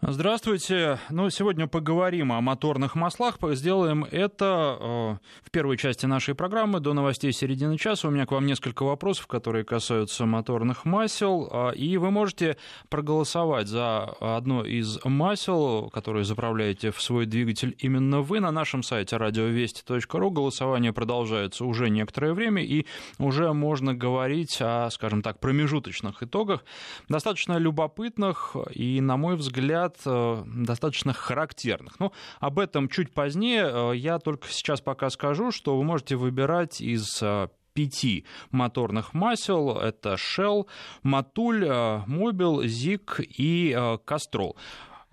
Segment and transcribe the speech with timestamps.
[0.00, 1.00] Здравствуйте.
[1.10, 3.38] Ну, сегодня поговорим о моторных маслах.
[3.42, 8.06] Сделаем это э, в первой части нашей программы до новостей середины часа.
[8.06, 11.48] У меня к вам несколько вопросов, которые касаются моторных масел.
[11.50, 12.58] Э, и вы можете
[12.88, 19.16] проголосовать за одно из масел, которое заправляете в свой двигатель именно вы на нашем сайте
[19.16, 20.30] радиовести.ру.
[20.30, 22.86] Голосование продолжается уже некоторое время, и
[23.18, 26.64] уже можно говорить о, скажем так, промежуточных итогах,
[27.08, 31.98] достаточно любопытных и, на мой взгляд, ряд э, достаточно характерных.
[32.00, 33.68] Но об этом чуть позднее.
[33.70, 39.78] Э, я только сейчас пока скажу, что вы можете выбирать из э, пяти моторных масел.
[39.78, 40.66] Это Shell,
[41.02, 43.72] Матуль, Mobil, Zig и
[44.04, 44.56] Castrol.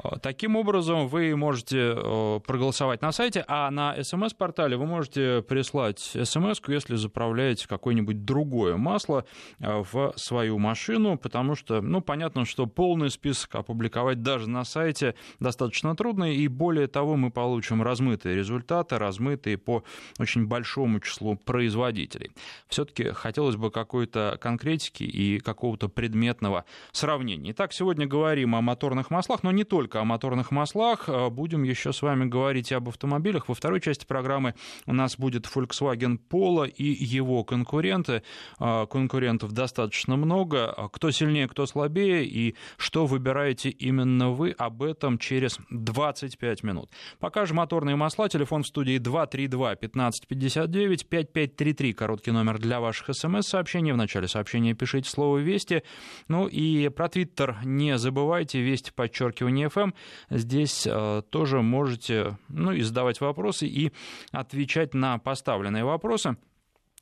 [0.03, 5.99] Э, таким образом, вы можете э, проголосовать на сайте, а на смс-портале вы можете прислать
[5.99, 9.25] смс, если заправляете какое-нибудь другое масло
[9.59, 15.15] э, в свою машину, потому что, ну, понятно, что полный список опубликовать даже на сайте
[15.39, 19.83] достаточно трудно, и более того, мы получим размытые результаты, размытые по
[20.19, 22.31] очень большому числу производителей.
[22.67, 27.51] Все-таки хотелось бы какой-то конкретики и какого-то предметного сравнения.
[27.51, 31.07] Итак, сегодня говорим о моторных маслах, но не только только о моторных маслах.
[31.07, 33.47] Э, будем еще с вами говорить и об автомобилях.
[33.47, 34.55] Во второй части программы
[34.87, 38.23] у нас будет Volkswagen Polo и его конкуренты.
[38.59, 40.89] Э, конкурентов достаточно много.
[40.91, 46.89] Кто сильнее, кто слабее и что выбираете именно вы, об этом через 25 минут.
[47.19, 48.27] Пока же моторные масла.
[48.27, 51.93] Телефон в студии 232 1559 5533.
[51.93, 53.91] Короткий номер для ваших смс-сообщений.
[53.91, 55.83] В начале сообщения пишите слово «Вести».
[56.27, 58.61] Ну и про Твиттер не забывайте.
[58.61, 59.93] Вести подчеркивание FM.
[60.29, 63.91] Здесь э, тоже можете ну, и задавать вопросы, и
[64.31, 66.37] отвечать на поставленные вопросы.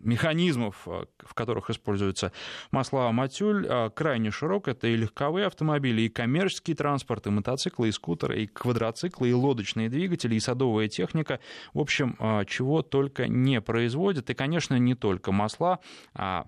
[0.00, 2.32] механизмов, э, в которых используются
[2.70, 4.68] масла матюль, э, крайне широк.
[4.68, 9.88] Это и легковые автомобили, и коммерческий транспорт, и мотоциклы, и скутеры, и квадроциклы, и лодочные
[9.88, 11.40] двигатели, и садовая техника.
[11.74, 14.30] В общем, э, чего только не производят.
[14.30, 15.80] И, конечно, не только масла,
[16.14, 16.46] а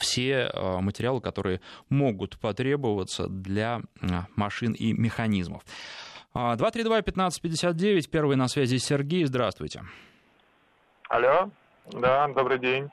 [0.00, 0.50] все
[0.80, 3.80] материалы, которые могут потребоваться для
[4.34, 5.62] машин и механизмов.
[6.34, 9.84] 232-1559, первый на связи Сергей, здравствуйте.
[11.08, 11.50] Алло.
[11.92, 12.90] Да, добрый день.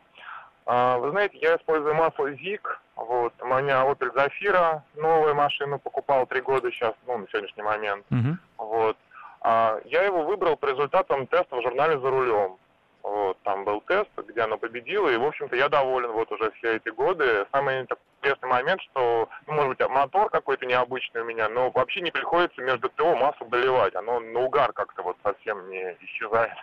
[0.66, 2.62] А, вы знаете, я использую масло ZIG.
[2.96, 8.06] Вот, у меня Opel Zafira, новую машину покупал три года сейчас, ну, на сегодняшний момент.
[8.12, 8.36] Uh-huh.
[8.58, 8.98] Вот.
[9.42, 12.58] А, я его выбрал по результатам теста в журнале «За рулем».
[13.02, 16.76] Вот, там был тест, где оно победило, и, в общем-то, я доволен вот уже все
[16.76, 17.48] эти годы.
[17.52, 22.12] Самый интересный момент, что, ну, может быть, мотор какой-то необычный у меня, но вообще не
[22.12, 23.96] приходится между ТО масло доливать.
[23.96, 26.56] Оно на угар как-то вот совсем не исчезает.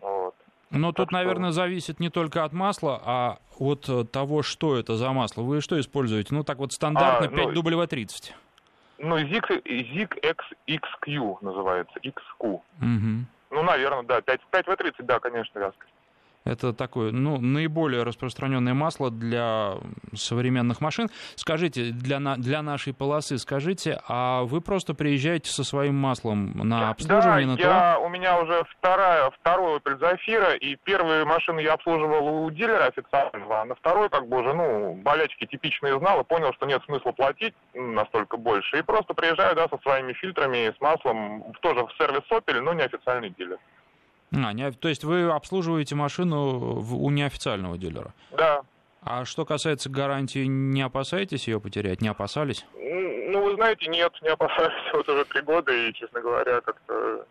[0.00, 0.34] Вот.
[0.70, 1.16] Но тут, что...
[1.16, 5.42] наверное, зависит не только от масла, а от э, того, что это за масло.
[5.42, 6.34] Вы что используете?
[6.34, 8.32] Ну, так вот, стандартно а, 5W30.
[8.98, 10.34] Ну, ZIG, ZIG
[10.68, 12.40] XQ называется, XQ.
[12.40, 12.62] Угу.
[13.50, 15.92] Ну, наверное, да, 5, 5W30, да, конечно, вязкость.
[16.44, 19.74] Это такое, ну, наиболее распространенное масло для
[20.14, 21.10] современных машин.
[21.36, 26.90] Скажите, для, на, для нашей полосы, скажите, а вы просто приезжаете со своим маслом на
[26.90, 27.56] обслуживание?
[27.56, 32.44] Да, на я, у меня уже вторая, второй Opel Zafira, и первую машину я обслуживал
[32.44, 36.54] у дилера официального, а на второй, как бы уже, ну, болячки типичные знал и понял,
[36.54, 38.78] что нет смысла платить настолько больше.
[38.78, 42.82] И просто приезжаю, да, со своими фильтрами, с маслом, тоже в сервис Opel, но не
[42.82, 43.58] официальный дилер.
[44.32, 48.14] А, не, то есть вы обслуживаете машину в, у неофициального дилера?
[48.30, 48.62] Да.
[49.02, 52.00] А что касается гарантии, не опасаетесь ее потерять?
[52.00, 52.64] Не опасались?
[52.74, 54.72] Ну, вы знаете, нет, не опасаюсь.
[54.92, 57.24] Вот уже три года, и, честно говоря, как-то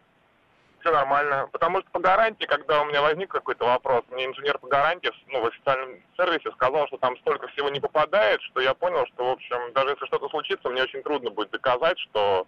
[0.80, 1.48] все нормально.
[1.52, 5.42] Потому что по гарантии, когда у меня возник какой-то вопрос, мне инженер по гарантии ну,
[5.42, 9.32] в официальном сервисе сказал, что там столько всего не попадает, что я понял, что, в
[9.32, 12.48] общем, даже если что-то случится, мне очень трудно будет доказать, что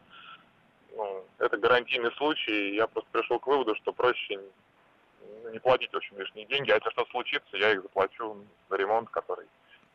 [0.96, 4.40] ну, это гарантийный случай, я просто пришел к выводу, что проще
[5.52, 8.38] не платить, в общем, лишние деньги, а если что-то случится, я их заплачу
[8.70, 9.46] за ремонт, который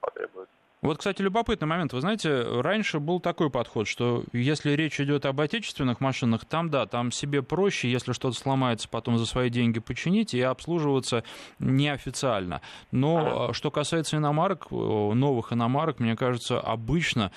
[0.00, 0.54] потребуется.
[0.82, 1.92] Вот, кстати, любопытный момент.
[1.94, 6.86] Вы знаете, раньше был такой подход, что если речь идет об отечественных машинах, там, да,
[6.86, 11.24] там себе проще, если что-то сломается, потом за свои деньги починить и обслуживаться
[11.58, 12.60] неофициально.
[12.92, 17.32] Но а, что касается иномарок, новых иномарок, мне кажется, обычно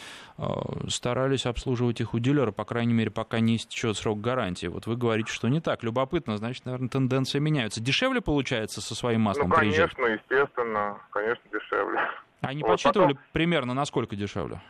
[0.88, 4.68] старались обслуживать их у дилера, по крайней мере, пока не истечет срок гарантии.
[4.68, 5.84] Вот вы говорите, что не так.
[5.84, 7.82] Любопытно, значит, наверное, тенденции меняются.
[7.82, 10.22] Дешевле получается со своим маслом Ну, конечно, приезжать?
[10.30, 12.00] естественно, конечно, дешевле.
[12.42, 13.24] Они вот подсчитывали потом...
[13.34, 14.62] примерно, насколько дешевле?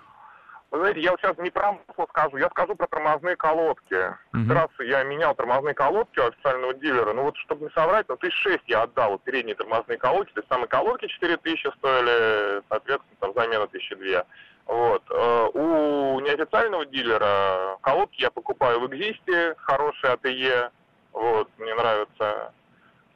[0.71, 3.95] Вы знаете, я вот сейчас не про масло скажу, я скажу про тормозные колодки.
[3.95, 4.53] Uh-huh.
[4.53, 8.35] Раз я менял тормозные колодки у официального дилера, ну вот, чтобы не соврать, ну, тысяч
[8.35, 13.17] шесть я отдал вот, передние тормозные колодки, то есть самые колодки 4 тысячи стоили, соответственно,
[13.19, 14.23] там замена тысячи две.
[14.67, 15.01] Вот.
[15.09, 20.69] Э, у неофициального дилера колодки я покупаю в Экзисте, хорошие АТЕ,
[21.13, 22.53] вот, мне нравятся.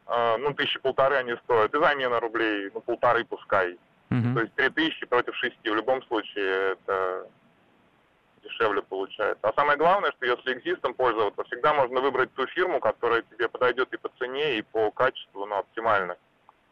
[0.08, 3.78] Э, ну, тысячи полторы они стоят, и замена рублей, ну, полторы пускай.
[4.14, 4.34] Uh-huh.
[4.36, 5.70] То есть три тысячи против шести.
[5.70, 7.28] В любом случае это
[8.44, 9.40] дешевле получается.
[9.42, 13.92] А самое главное, что если экзистом пользоваться, всегда можно выбрать ту фирму, которая тебе подойдет
[13.92, 16.16] и по цене, и по качеству, ну, оптимально.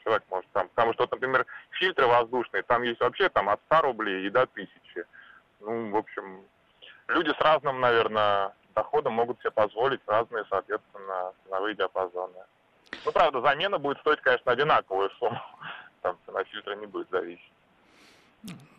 [0.04, 4.28] Человек может там, потому что, например, фильтры воздушные, там есть вообще там от 100 рублей
[4.28, 5.06] и до 1000.
[5.62, 6.44] Ну, в общем,
[7.08, 12.34] люди с разным, наверное, доходом могут себе позволить разные, соответственно, ценовые диапазоны.
[13.06, 15.40] Ну, правда, замена будет стоить, конечно, одинаковую сумму
[16.02, 17.52] там цена фильтра не будет зависеть.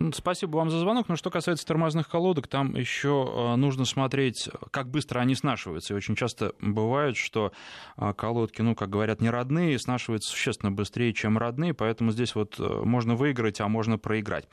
[0.03, 1.09] Ну, спасибо вам за звонок.
[1.09, 5.95] Но что касается тормозных колодок, там еще э, нужно смотреть, как быстро они снашиваются.
[5.95, 7.53] И очень часто бывает, что
[7.97, 12.59] э, колодки, ну, как говорят, не родные, снашиваются существенно быстрее, чем родные, поэтому здесь вот
[12.59, 14.49] э, можно выиграть, а можно проиграть.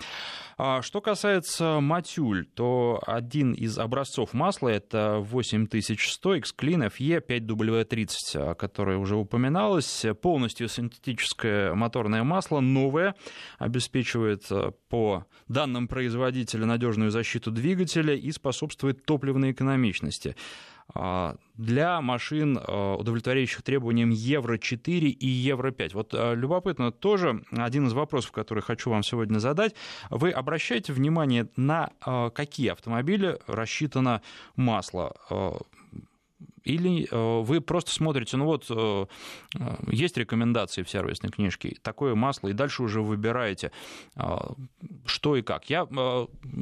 [0.59, 8.97] А что касается матюль, то один из образцов масла это 8100 X-Clean FE 5W30, которое
[8.97, 10.05] уже упоминалось.
[10.21, 13.15] Полностью синтетическое моторное масло, новое,
[13.57, 14.47] обеспечивает
[14.89, 14.98] по
[15.47, 20.35] данным производителя надежную защиту двигателя и способствует топливной экономичности.
[20.95, 25.91] А, для машин, а, удовлетворяющих требованиям Евро-4 и Евро-5.
[25.93, 29.75] Вот а, любопытно тоже один из вопросов, который хочу вам сегодня задать.
[30.09, 31.91] Вы обращаете внимание на
[32.33, 34.21] какие автомобили рассчитано
[34.55, 35.15] масло?
[36.63, 39.05] Или э, вы просто смотрите, ну вот э,
[39.55, 43.71] э, есть рекомендации в сервисной книжке, такое масло, и дальше уже выбираете,
[45.05, 45.69] что и как.
[45.69, 45.87] Я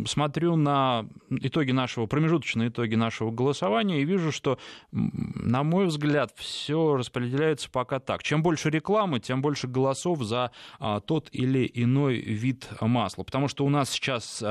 [0.06, 4.60] смотрю на итоги нашего, промежуточные итоги нашего голосования и вижу, что,
[4.92, 8.24] на мой взгляд, все распределяется пока так.
[8.24, 10.52] Чем больше рекламы, тем больше голосов за
[11.06, 13.24] тот или иной вид масла.
[13.24, 14.44] Потому что у нас сейчас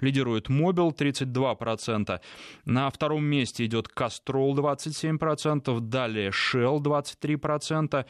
[0.00, 2.20] лидирует Мобил 32%,
[2.64, 8.06] на втором месте идет Кастрол 20%, 27%, далее Shell 23%,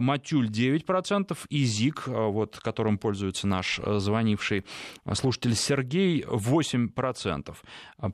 [0.00, 4.64] Матюль 9% и ЗИК, вот, которым пользуется наш э, звонивший
[5.12, 7.54] слушатель Сергей, 8%.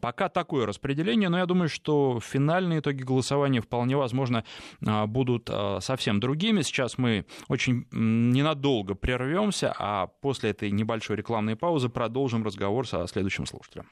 [0.00, 4.44] Пока такое распределение, но я думаю, что финальные итоги голосования вполне возможно
[4.80, 6.62] будут совсем другими.
[6.62, 13.46] Сейчас мы очень ненадолго прервемся, а после этой небольшой рекламной паузы продолжим разговор со следующим
[13.46, 13.86] слушателем.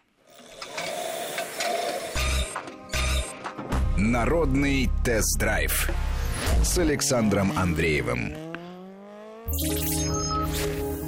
[3.98, 5.90] Народный тест-драйв
[6.62, 8.32] с Александром Андреевым.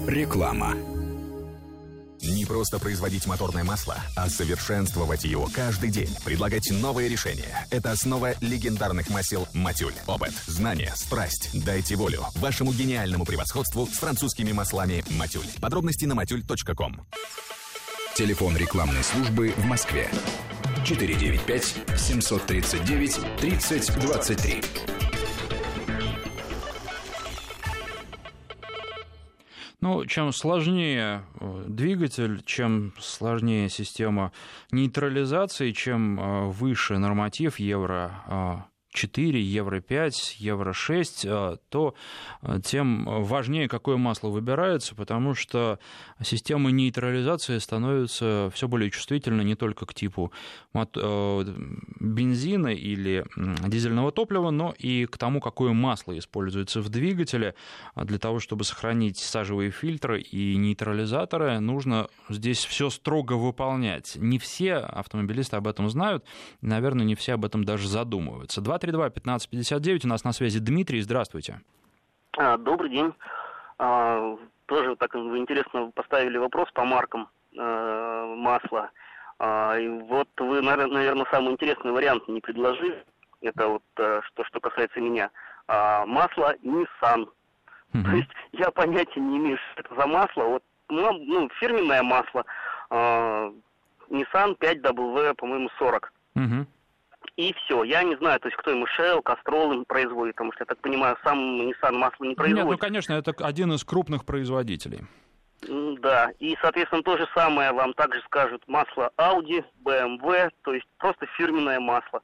[0.09, 0.75] Реклама.
[2.21, 6.11] Не просто производить моторное масло, а совершенствовать его каждый день.
[6.25, 7.65] Предлагать новые решения.
[7.71, 9.95] Это основа легендарных масел «Матюль».
[10.09, 11.51] Опыт, знания, страсть.
[11.65, 15.47] Дайте волю вашему гениальному превосходству с французскими маслами «Матюль».
[15.61, 17.07] Подробности на матюль.ком.
[18.17, 20.11] Телефон рекламной службы в Москве
[20.85, 24.63] 495 739 3023.
[29.83, 34.33] Ну, чем сложнее э, двигатель, чем сложнее система
[34.73, 41.95] нейтрализации, чем выше норматив евро 4, евро 5, евро 6, э, то
[42.43, 45.79] э, тем важнее, какое масло выбирается, потому что
[46.23, 50.33] система нейтрализации становится все более чувствительной не только к типу
[50.75, 51.45] э,
[52.01, 53.25] бензина или
[53.67, 57.55] дизельного топлива, но и к тому, какое масло используется в двигателе.
[57.97, 64.17] Для того, чтобы сохранить сажевые фильтры и нейтрализаторы, нужно здесь все строго выполнять.
[64.17, 66.25] Не все автомобилисты об этом знают,
[66.61, 68.61] наверное, не все об этом даже задумываются.
[68.61, 70.01] 232-1559.
[70.05, 71.01] У нас на связи Дмитрий.
[71.01, 71.61] Здравствуйте.
[72.37, 73.13] А, добрый день.
[74.71, 78.91] Тоже так интересно поставили вопрос по маркам а, масла.
[79.41, 83.05] А, и вот вы, наверное, самый интересный вариант не предложили.
[83.41, 85.29] Это вот а, что, что касается меня.
[85.67, 87.23] А, масло Nissan.
[87.95, 88.05] Угу.
[88.05, 90.45] То есть я понятия не имею, что это за масло.
[90.45, 92.45] Вот, ну, ну фирменное масло.
[92.91, 93.53] А,
[94.09, 96.13] Nissan 5W, по-моему, 40.
[96.37, 96.67] Угу
[97.41, 97.85] и все.
[97.85, 101.17] Я не знаю, то есть кто ему Shell, Castrol производит, потому что, я так понимаю,
[101.25, 102.65] сам Nissan масло не производит.
[102.65, 105.01] Нет, ну, конечно, это один из крупных производителей.
[105.69, 111.27] Да, и, соответственно, то же самое вам также скажут масло Audi, BMW, то есть просто
[111.37, 112.23] фирменное масло.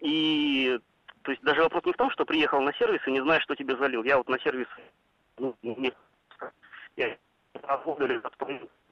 [0.00, 0.78] И,
[1.22, 3.54] то есть, даже вопрос не в том, что приехал на сервис и не знаешь, что
[3.54, 4.04] тебе залил.
[4.04, 4.66] Я вот на сервис,
[5.38, 5.92] ну, не,
[6.96, 7.16] я
[7.62, 8.22] работаю,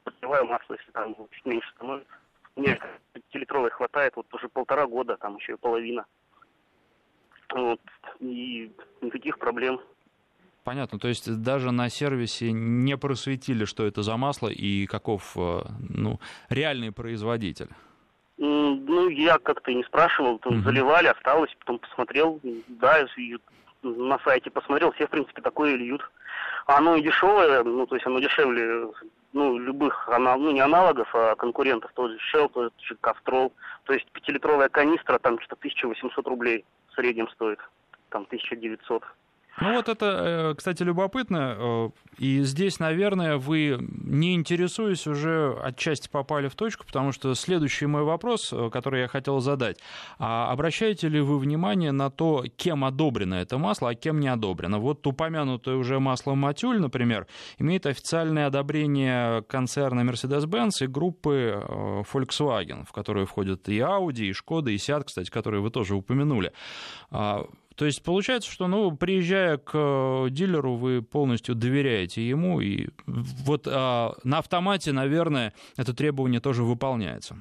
[0.04, 2.12] подливаю масло, если там чуть меньше становится.
[2.56, 2.78] Мне
[3.12, 6.06] пятилитровой хватает вот уже полтора года, там еще и половина.
[7.54, 7.80] Вот.
[8.20, 9.80] И никаких проблем.
[10.64, 15.60] Понятно, то есть даже на сервисе не просветили, что это за масло и каков э,
[15.88, 17.68] ну, реальный производитель?
[18.36, 23.06] Ну, я как-то не спрашивал, там, mm заливали, осталось, потом посмотрел, да,
[23.82, 26.02] на сайте посмотрел, все, в принципе, такое льют.
[26.66, 28.88] Оно и дешевое, ну, то есть оно дешевле
[29.36, 33.52] ну, любых, ну, не аналогов, а конкурентов, тот же Shell, тот же Castrol.
[33.84, 37.58] То есть пятилитровая канистра там что-то 1800 рублей в среднем стоит,
[38.08, 39.04] там 1900.
[39.58, 41.56] Ну вот это, э, кстати, любопытно.
[41.58, 47.86] Э, и здесь, наверное, вы, не интересуясь, уже отчасти попали в точку, потому что следующий
[47.86, 49.78] мой вопрос, э, который я хотел задать.
[50.18, 54.78] А обращаете ли вы внимание на то, кем одобрено это масло, а кем не одобрено?
[54.78, 57.26] Вот упомянутое уже масло Матюль, например,
[57.58, 61.64] имеет официальное одобрение концерна Mercedes-Benz и группы
[62.12, 66.52] Volkswagen, в которые входят и Audi, и Skoda, и Seat, кстати, которые вы тоже упомянули.
[67.76, 73.68] То есть получается, что, ну, приезжая к э, дилеру, вы полностью доверяете ему, и вот
[73.70, 77.40] а, на автомате, наверное, это требование тоже выполняется.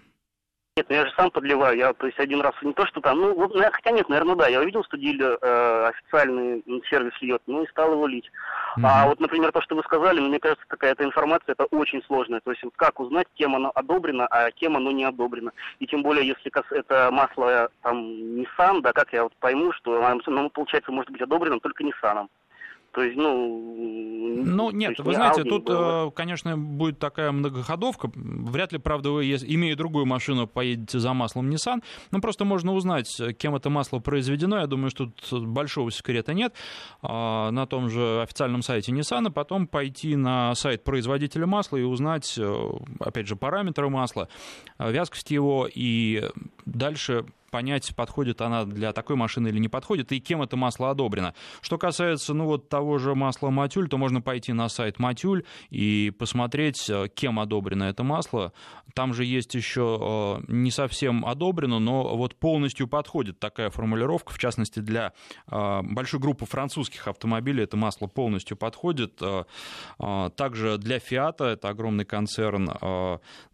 [0.78, 1.78] Нет, ну я же сам подливаю.
[1.78, 4.50] Я, то есть, один раз не то, что там, ну, ну, хотя нет, наверное, да.
[4.50, 8.30] Я увидел, что дилер э, официальный сервис льет, ну и стал его лить.
[8.78, 8.84] Mm-hmm.
[8.84, 12.42] А вот, например, то, что вы сказали, мне кажется, какая-то информация, это очень сложная.
[12.42, 15.54] То есть, вот как узнать, кем оно одобрено, а кем оно не одобрено.
[15.80, 17.98] И тем более, если это масло там
[18.36, 22.28] Nissan, да, как я вот пойму, что оно, получается, может быть одобрено только Nissan.
[22.96, 23.62] То есть, ну...
[24.38, 26.08] Ну, нет, вы знаете, Audi, тут, было.
[26.08, 28.10] Э, конечно, будет такая многоходовка.
[28.16, 31.84] Вряд ли, правда, вы, имея другую машину, поедете за маслом Nissan.
[32.12, 34.60] Ну, просто можно узнать, кем это масло произведено.
[34.60, 36.54] Я думаю, что тут большого секрета нет.
[37.02, 41.84] А, на том же официальном сайте Nissan, а потом пойти на сайт производителя масла и
[41.84, 44.30] узнать, э, опять же, параметры масла,
[44.80, 46.30] э, вязкость его, и
[46.66, 51.34] дальше понять, подходит она для такой машины или не подходит, и кем это масло одобрено.
[51.62, 56.12] Что касается, ну, вот того же масла Матюль, то можно пойти на сайт Матюль и
[56.20, 58.52] посмотреть, э, кем одобрено это масло.
[58.94, 64.38] Там же есть еще э, не совсем одобрено, но вот полностью подходит такая формулировка, в
[64.38, 65.14] частности, для
[65.50, 69.22] э, большой группы французских автомобилей это масло полностью подходит.
[70.36, 72.70] Также для Fiat, это огромный концерн,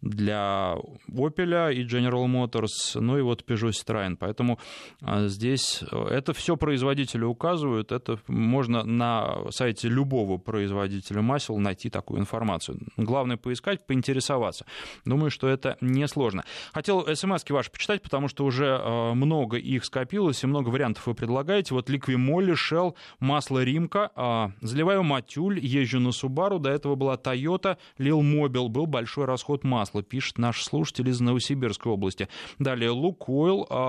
[0.00, 0.74] для
[1.08, 3.91] Opel и General Motors, ну и вот Peugeot.
[4.16, 4.58] Поэтому
[5.00, 11.90] а, здесь э, это все производители указывают, это можно на сайте любого производителя масел найти
[11.90, 12.78] такую информацию.
[12.96, 14.66] Главное поискать, поинтересоваться.
[15.04, 16.44] Думаю, что это несложно.
[16.72, 21.14] Хотел смс ваши почитать, потому что уже э, много их скопилось и много вариантов вы
[21.14, 21.74] предлагаете.
[21.74, 21.88] Вот
[22.22, 28.20] Moly, Shell, масло Римка, а, заливаю Матюль, езжу на Subaru, до этого была Toyota, Lil
[28.20, 32.28] Mobil, был большой расход масла, пишет наш слушатель из Новосибирской области.
[32.58, 33.81] Далее Лукойл, а,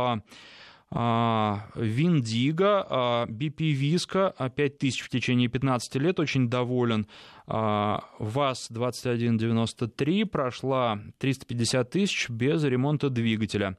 [1.76, 7.08] Виндиго, BP Виска, 5000 в течение 15 лет, очень доволен.
[7.48, 13.76] А, ВАЗ-2193 прошла 350 тысяч без ремонта двигателя.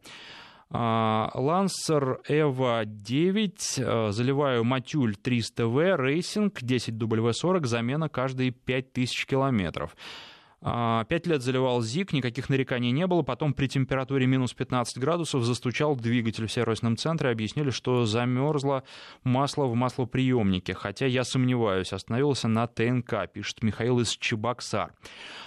[0.71, 9.94] Lancer Evo 9, заливаю Motul 300V, racing 10W40, замена каждые 5000 километров.
[9.94, 10.33] А,
[10.64, 13.23] пять лет заливал ZIC, никаких нареканий не было.
[13.23, 17.30] Потом при температуре минус 15 градусов застучал двигатель в сервисном центре.
[17.30, 18.83] Объяснили, что замерзло
[19.25, 20.73] масло в маслоприемнике.
[20.73, 24.94] Хотя я сомневаюсь, остановился на ТНК, пишет Михаил из Чебоксар.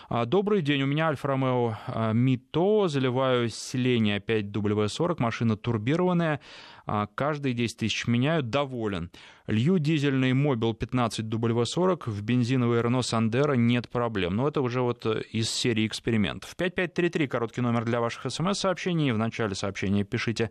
[0.10, 6.40] А, добрый день, у меня Alfa Romeo а, MiTo, заливаю Selenia 5W40, машина турбированная.
[6.90, 9.12] А, каждые 10 тысяч меняю, доволен.
[9.46, 14.38] Лью дизельный Мобил 15W40, в бензиновый Renault Sandero нет проблем.
[14.38, 16.56] Но это уже вот э, из серии экспериментов.
[16.56, 19.12] 5533, короткий номер для ваших смс-сообщений.
[19.12, 20.50] В начале сообщения пишите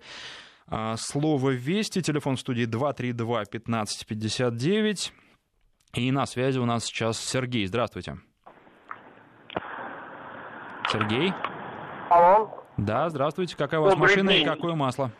[0.67, 2.03] а, слово «Вести».
[2.03, 5.13] Телефон в студии 232-1559.
[5.95, 7.67] И на связи у нас сейчас Сергей.
[7.67, 8.19] Здравствуйте.
[10.93, 11.33] Сергей?
[12.11, 12.63] Алло.
[12.77, 13.57] Да, здравствуйте.
[13.57, 14.43] Какая у вас Добрый машина день.
[14.43, 15.11] и какое масло?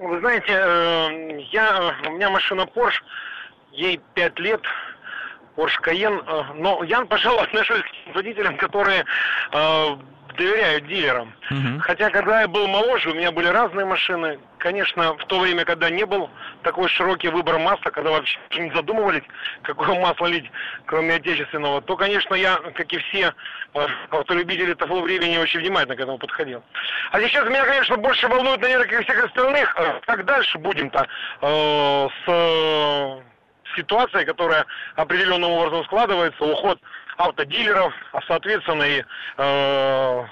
[0.00, 3.02] Вы знаете, э, я, у меня машина Porsche,
[3.70, 4.62] ей 5 лет,
[5.56, 9.04] Porsche Cayenne, э, но я, пожалуй, отношусь к водителям, которые
[10.40, 11.34] э, доверяют дилерам.
[11.50, 11.80] Угу.
[11.80, 14.38] Хотя, когда я был моложе, у меня были разные машины.
[14.58, 16.30] Конечно, в то время, когда не был
[16.62, 19.22] такой широкий выбор масла, когда вообще не задумывались,
[19.62, 20.50] какое масло лить,
[20.86, 23.34] кроме отечественного, то, конечно, я, как и все
[24.10, 26.62] автолюбители того времени, очень внимательно к этому подходил.
[27.12, 31.06] А сейчас меня, конечно, больше волнует, наверное, как и всех остальных, э, как дальше будем-то
[31.40, 33.20] э, с э,
[33.76, 34.66] ситуацией, которая
[34.96, 36.78] определенным образом складывается, уход
[37.20, 39.04] автодилеров, а соответственно и
[39.36, 40.24] э,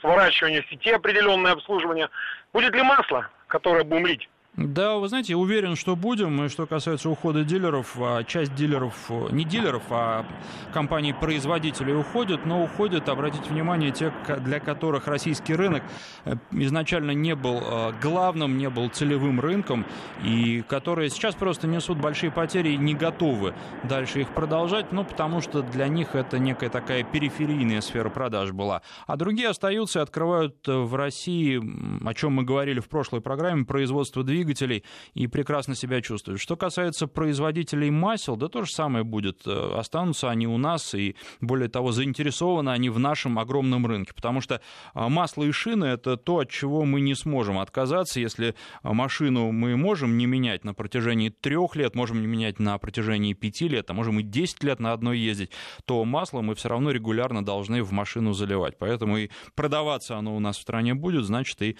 [0.00, 2.08] сворачивание сети определенное обслуживание.
[2.52, 4.28] Будет ли масло, которое будем лить?
[4.56, 6.44] Да, вы знаете, уверен, что будем.
[6.44, 10.24] И что касается ухода дилеров, а часть дилеров, не дилеров, а
[10.72, 15.82] компаний-производителей уходят, но уходят, обратите внимание, те, для которых российский рынок
[16.24, 19.84] э, изначально не был э, главным, не был целевым рынком,
[20.22, 25.40] и которые сейчас просто несут большие потери и не готовы дальше их продолжать, ну, потому
[25.40, 28.82] что для них это некая такая периферийная сфера продаж была.
[29.08, 31.60] А другие остаются и открывают э, в России,
[32.06, 34.84] о чем мы говорили в прошлой программе, производство двигателей, двигателей
[35.14, 36.40] и прекрасно себя чувствуют.
[36.40, 39.46] Что касается производителей масел, да то же самое будет.
[39.46, 44.40] Э, останутся они у нас, и более того, заинтересованы они в нашем огромном рынке, потому
[44.40, 44.60] что
[44.92, 48.20] а, масло и шины— это то, от чего мы не сможем отказаться.
[48.20, 52.78] Если а, машину мы можем не менять на протяжении трех лет, можем не менять на
[52.78, 55.50] протяжении пяти лет, а можем и 10 лет на одной ездить,
[55.84, 58.76] то масло мы все равно регулярно должны в машину заливать.
[58.78, 61.76] Поэтому и продаваться оно у нас в стране будет, значит, и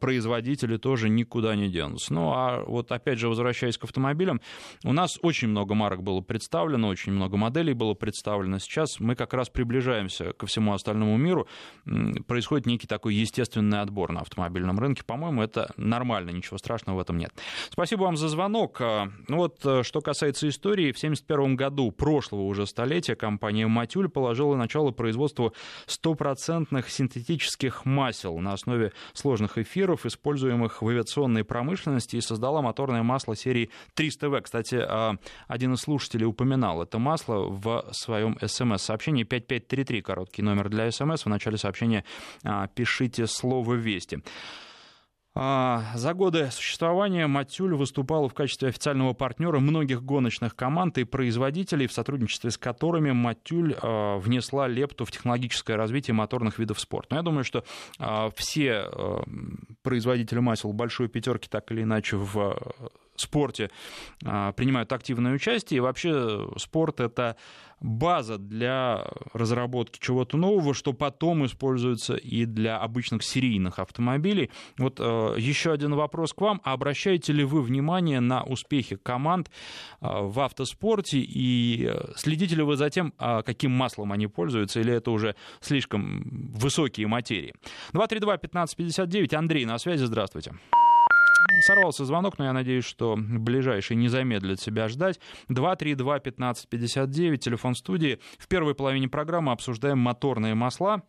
[0.00, 2.12] производители тоже никуда не денутся.
[2.14, 4.40] Ну, а вот опять же, возвращаясь к автомобилям,
[4.84, 8.58] у нас очень много марок было представлено, очень много моделей было представлено.
[8.58, 11.46] Сейчас мы как раз приближаемся ко всему остальному миру.
[12.26, 15.02] Происходит некий такой естественный отбор на автомобильном рынке.
[15.04, 17.32] По-моему, это нормально, ничего страшного в этом нет.
[17.70, 18.80] Спасибо вам за звонок.
[18.80, 24.08] А, ну вот, э, что касается истории, в 1971 году прошлого уже столетия компания «Матюль»
[24.08, 25.52] положила начало производству
[25.86, 33.36] стопроцентных синтетических масел на основе сложных эфиров, используемых в авиационной промышленности, и создала моторное масло
[33.36, 34.40] серии 300В.
[34.42, 35.16] Кстати, а,
[35.46, 41.24] один из слушателей упоминал это масло в своем смс-сообщении 5533, короткий номер для смс.
[41.24, 42.04] В начале сообщения
[42.44, 44.22] а, пишите слово «Вести».
[45.40, 51.86] А, за годы существования Матюль выступала в качестве официального партнера многих гоночных команд и производителей,
[51.86, 57.14] в сотрудничестве с которыми Матюль а, внесла лепту в технологическое развитие моторных видов спорта.
[57.14, 57.62] Но я думаю, что
[58.00, 58.90] а, все
[59.82, 62.58] производители масел большой пятерки так или иначе в
[63.20, 63.70] спорте
[64.20, 65.78] принимают активное участие.
[65.78, 67.36] И вообще спорт— это
[67.80, 74.50] база для разработки чего-то нового, что потом используется и для обычных серийных автомобилей.
[74.78, 76.60] Вот э, еще один вопрос к вам.
[76.64, 79.50] Обращаете ли вы внимание на успехи команд
[80.00, 84.80] э, в автоспорте и э, следите ли вы за тем, э, каким маслом они пользуются,
[84.80, 86.22] или это уже слишком
[86.54, 87.54] высокие материи?
[87.92, 90.54] 232-1559, Андрей на связи, здравствуйте.
[91.60, 95.18] Сорвался звонок, но я надеюсь, что ближайший не замедлит себя ждать.
[95.48, 98.20] 232-1559, телефон студии.
[98.38, 101.02] В первой половине программы обсуждаем моторные масла.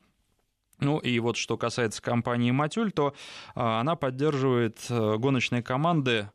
[0.80, 3.14] Ну и вот что касается компании «Матюль», то
[3.54, 6.30] а, она поддерживает э, гоночные команды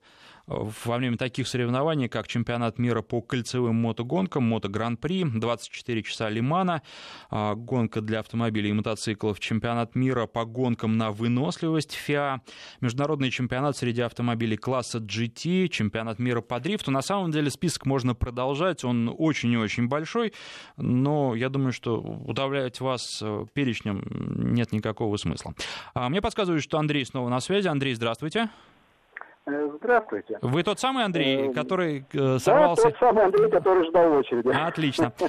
[0.47, 6.83] во время таких соревнований, как чемпионат мира по кольцевым мотогонкам, мото-гран-при, 24 часа Лимана,
[7.31, 12.41] а, гонка для автомобилей и мотоциклов, чемпионат мира по гонкам на выносливость ФИА,
[12.81, 16.91] международный чемпионат среди автомобилей класса GT, чемпионат мира по дрифту.
[16.91, 20.33] На самом деле список можно продолжать, он очень и очень большой,
[20.77, 24.05] но я думаю, что удавлять вас э, перечнем
[24.55, 25.55] нет никакого смысла.
[25.95, 27.69] А, мне подсказывают, что Андрей снова на связи.
[27.69, 28.51] Андрей, здравствуйте.
[29.47, 30.39] Э, здравствуйте.
[30.43, 32.07] Вы тот самый Андрей, э, который
[32.39, 32.85] сорвался?
[32.85, 34.49] Да, тот самый Андрей, который ждал очереди.
[34.49, 35.13] Отлично.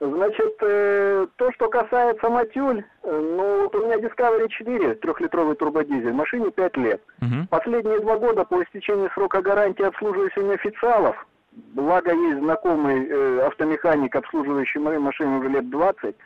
[0.00, 6.76] Значит, то, что касается Матюль, ну, вот у меня Discovery 4, трехлитровый турбодизель, машине 5
[6.78, 7.00] лет.
[7.20, 7.46] Угу.
[7.50, 14.14] Последние два года по истечении срока гарантии обслуживаюсь у официалов, благо есть знакомый э, автомеханик,
[14.16, 16.16] обслуживающий мои машины уже лет 20,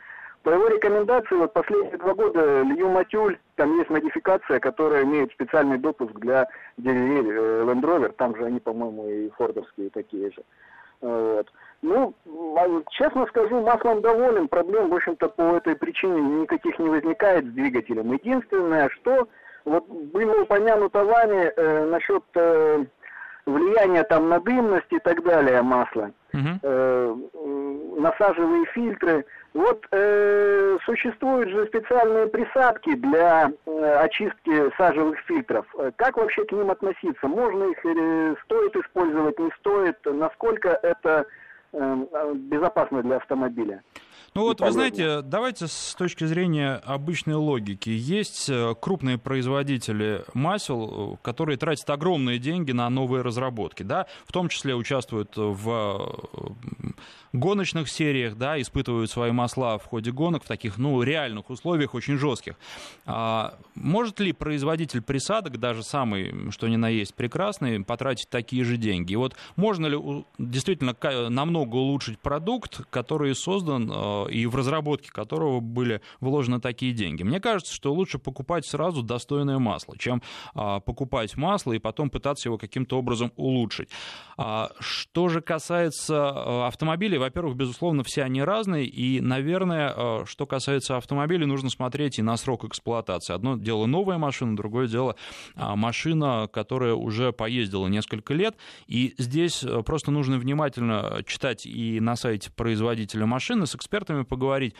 [0.47, 5.77] по его рекомендации, вот последние два года Лью Матюль, там есть модификация, которая имеет специальный
[5.77, 6.47] допуск для
[6.79, 10.41] DVL э, Land Rover, там же они, по-моему, и фордовские такие же.
[11.01, 11.51] Вот.
[11.81, 12.13] Ну,
[12.57, 17.49] а, честно скажу, маслом доволен, проблем, в общем-то, по этой причине никаких не возникает с
[17.49, 18.13] двигателем.
[18.13, 19.27] Единственное, что
[19.65, 22.85] вот было упомянуто вами э, насчет э,
[23.45, 26.59] влияния там на дымность и так далее масла, uh-huh.
[26.63, 27.15] э,
[27.99, 29.25] насаживые фильтры.
[29.53, 35.65] Вот э, существуют же специальные присадки для э, очистки сажевых фильтров.
[35.95, 37.27] Как вообще к ним относиться?
[37.27, 39.97] Можно их, э, стоит использовать, не стоит?
[40.05, 41.25] Насколько это
[41.73, 42.05] э,
[42.35, 43.81] безопасно для автомобиля?
[44.37, 47.89] Ну вот, вы знаете, давайте с точки зрения обычной логики.
[47.89, 54.31] Есть э, крупные производители масел, э, которые тратят огромные деньги на новые разработки, да, в
[54.31, 56.89] том числе участвуют в э,
[57.37, 62.17] гоночных сериях, да, испытывают свои масла в ходе гонок в таких, ну, реальных условиях, очень
[62.17, 62.55] жестких.
[63.05, 68.77] А может ли производитель присадок, даже самый, что ни на есть, прекрасный, потратить такие же
[68.77, 69.13] деньги?
[69.13, 69.97] И вот можно ли
[70.37, 70.95] действительно
[71.29, 77.23] намного улучшить продукт, который создан э, и в разработке которого были вложены такие деньги?
[77.23, 80.21] Мне кажется, что лучше покупать сразу достойное масло, чем
[80.53, 83.89] а, покупать масло и потом пытаться его каким-то образом улучшить.
[84.37, 90.45] А что же касается э, автомобилей, во-первых, безусловно, все они разные, и, наверное, э, что
[90.45, 93.33] касается автомобилей, нужно смотреть и на срок эксплуатации.
[93.33, 95.15] Одно дело новая машина, другое дело
[95.55, 98.55] а, машина, которая уже поездила несколько лет,
[98.87, 104.73] и здесь э, просто нужно внимательно читать и на сайте производителя машины, с экспертами поговорить.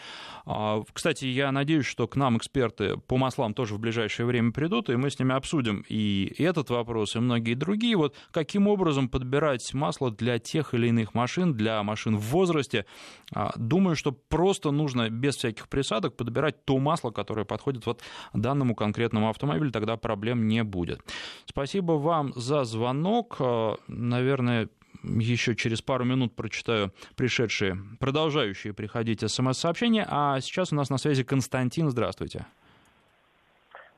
[0.45, 4.89] А, кстати, я надеюсь, что к нам эксперты по маслам тоже в ближайшее время придут,
[4.89, 7.97] и мы с ними обсудим и этот вопрос, и многие другие.
[7.97, 12.85] Вот каким образом подбирать масло для тех или иных машин, для машин в возрасте.
[13.33, 18.01] А, думаю, что просто нужно без всяких присадок подбирать то масло, которое подходит вот
[18.33, 21.01] данному конкретному автомобилю, тогда проблем не будет.
[21.45, 23.37] Спасибо вам за звонок.
[23.39, 24.69] А, наверное,
[25.03, 30.05] еще через пару минут прочитаю пришедшие, продолжающие приходить смс-сообщения.
[30.09, 31.89] А сейчас у нас на связи Константин.
[31.89, 32.45] Здравствуйте.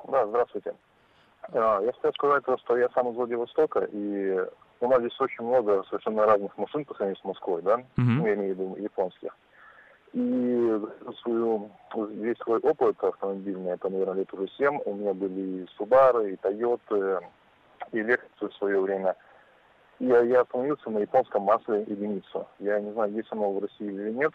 [0.08, 0.74] Да, здравствуйте.
[1.54, 4.38] А, я хотел сказать, что я сам из Владивостока, и
[4.82, 8.26] у нас здесь очень много совершенно разных машин по сравнению с Москвой, да, mm-hmm.
[8.26, 9.36] я имею в виду японских.
[10.14, 10.82] И
[11.22, 16.32] свою, весь свой опыт автомобильный, это, наверное, лет уже 7, у меня были и Subaru,
[16.32, 17.24] и Toyota,
[17.92, 19.16] и Lexus в свое время.
[20.00, 22.48] И я, я остановился на японском масле единицу.
[22.58, 24.34] Я не знаю, есть оно в России или нет.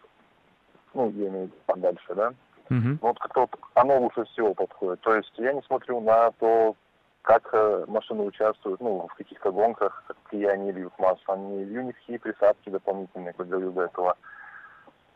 [0.92, 2.32] Ну, я имею в виду подальше, да.
[2.70, 2.98] Uh-huh.
[3.00, 5.00] Вот как-то оно лучше всего подходит.
[5.00, 6.76] То есть я не смотрю на то,
[7.24, 12.18] как э, машины участвуют, ну, в каких-то гонках, какие они льют масло, не лью никакие
[12.18, 14.16] присадки дополнительные, как говорил до этого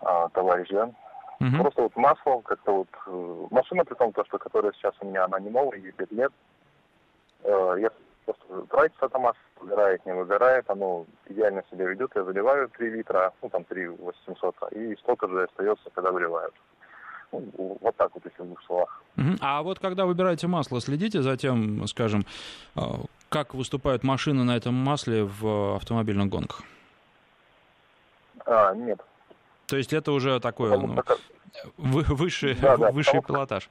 [0.00, 0.90] а, товарищ, да.
[1.40, 1.56] Угу.
[1.60, 5.26] Просто вот масло, как-то вот э, машина, при том, то, что которая сейчас у меня,
[5.26, 6.32] она не новая, ей 5 лет.
[7.42, 7.90] Э, я
[8.24, 13.34] просто тратится это масло, выгорает, не выгорает, оно идеально себя ведет, я заливаю 3 литра,
[13.42, 16.54] ну там 3 800, и столько же остается, когда выливают.
[17.32, 19.02] Ну, вот так вот, если в двух словах.
[19.40, 22.24] А вот когда выбираете масло, следите за тем, скажем,
[22.74, 26.62] а, как выступают машины на этом масле в автомобильных гонках?
[28.46, 29.00] А, нет.
[29.66, 31.02] То есть это уже такое ну,
[31.76, 33.68] высший, да, да, высший пилотаж.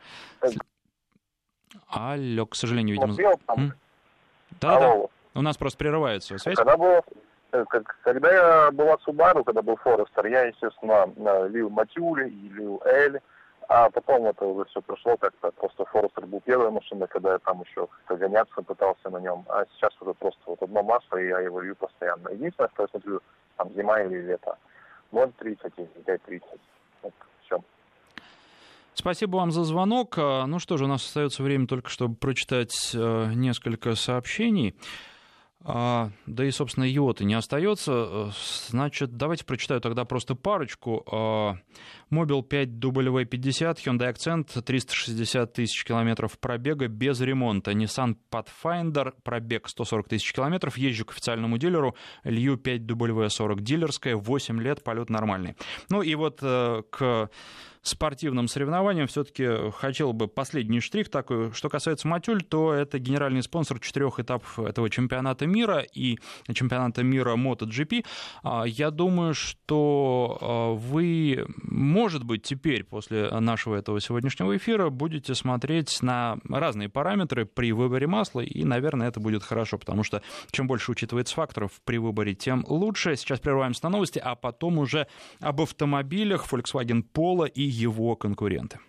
[1.87, 3.73] Алло, к сожалению, видимо...
[4.59, 6.55] Да-да, у нас просто прерывается связь.
[6.55, 7.03] Когда, был,
[7.51, 7.65] э,
[8.01, 13.19] когда я был от Subaru, когда был Форестер, я, естественно, лил Матюли и лил Эль,
[13.67, 17.61] а потом это уже все прошло как-то, просто Форестер был первая машина, когда я там
[17.61, 21.59] еще гоняться пытался на нем, а сейчас уже просто вот одно масло, и я его
[21.59, 22.29] лью постоянно.
[22.29, 23.21] Единственное, что я смотрю,
[23.57, 24.57] там зима или лето,
[25.11, 26.41] 0,30 или 5,30,
[27.03, 27.13] вот
[27.45, 27.61] все.
[28.93, 30.17] Спасибо вам за звонок.
[30.17, 34.75] А, ну что же, у нас остается время только, чтобы прочитать э, несколько сообщений.
[35.63, 38.31] А, да и, собственно, его-то не остается.
[38.67, 41.57] Значит, давайте прочитаю тогда просто парочку.
[42.09, 47.71] Мобил 5 W50, Hyundai Accent, 360 тысяч километров пробега без ремонта.
[47.71, 50.77] Nissan Pathfinder, пробег 140 тысяч километров.
[50.77, 51.95] Езжу к официальному дилеру.
[52.23, 55.55] Лью 5 W40, дилерская, 8 лет, полет нормальный.
[55.89, 57.29] Ну и вот э, к
[57.87, 61.51] спортивным соревнованиям все-таки хотел бы последний штрих такой.
[61.53, 66.19] Что касается Матюль, то это генеральный спонсор четырех этапов этого чемпионата мира и
[66.53, 68.05] чемпионата мира MotoGP.
[68.43, 75.35] А, я думаю, что а, вы, может быть, теперь после нашего этого сегодняшнего эфира будете
[75.35, 80.21] смотреть на разные параметры при выборе масла, и, наверное, это будет хорошо, потому что
[80.51, 83.15] чем больше учитывается факторов при выборе, тем лучше.
[83.15, 85.07] Сейчас прерываемся на новости, а потом уже
[85.39, 88.79] об автомобилях Volkswagen Polo и его конкуренты.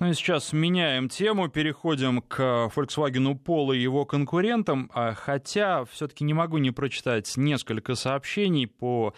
[0.00, 6.22] Ну и сейчас меняем тему, переходим к Volkswagen Polo и его конкурентам, а хотя все-таки
[6.22, 9.12] не могу не прочитать несколько сообщений, по,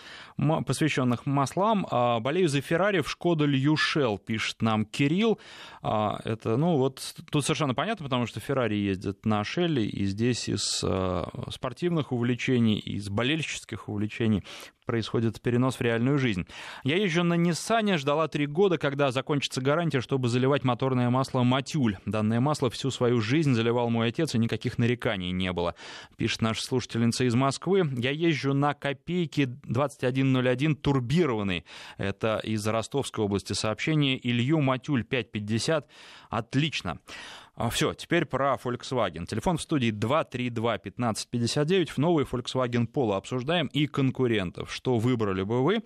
[0.67, 1.87] посвященных маслам.
[1.91, 5.39] А, Болею за Феррари в Шкода Льюшел, пишет нам Кирилл.
[5.83, 10.49] А, это, ну вот, тут совершенно понятно, потому что Феррари ездит на Шелле, и здесь
[10.49, 10.83] из
[11.51, 14.45] спортивных увлечений, из болельщических увлечений
[14.91, 16.49] происходит перенос в реальную жизнь.
[16.83, 21.99] Я езжу на Ниссане, ждала три года, когда закончится гарантия, чтобы заливать моторное масло «Матюль».
[22.07, 25.77] Данное масло всю свою жизнь заливал мой отец, и никаких нареканий не было.
[26.17, 27.89] Пишет наша слушательница из Москвы.
[27.99, 31.65] Я езжу на копейки 2101 турбированный.
[31.97, 34.19] Это из Ростовской области сообщение.
[34.29, 35.87] Илью «Матюль» 550.
[36.31, 36.99] Отлично.
[37.61, 39.27] А, Все, теперь про Volkswagen.
[39.27, 41.91] Телефон в студии 232-1559.
[41.91, 44.73] В новый Volkswagen Polo обсуждаем и конкурентов.
[44.73, 45.83] Что выбрали бы вы?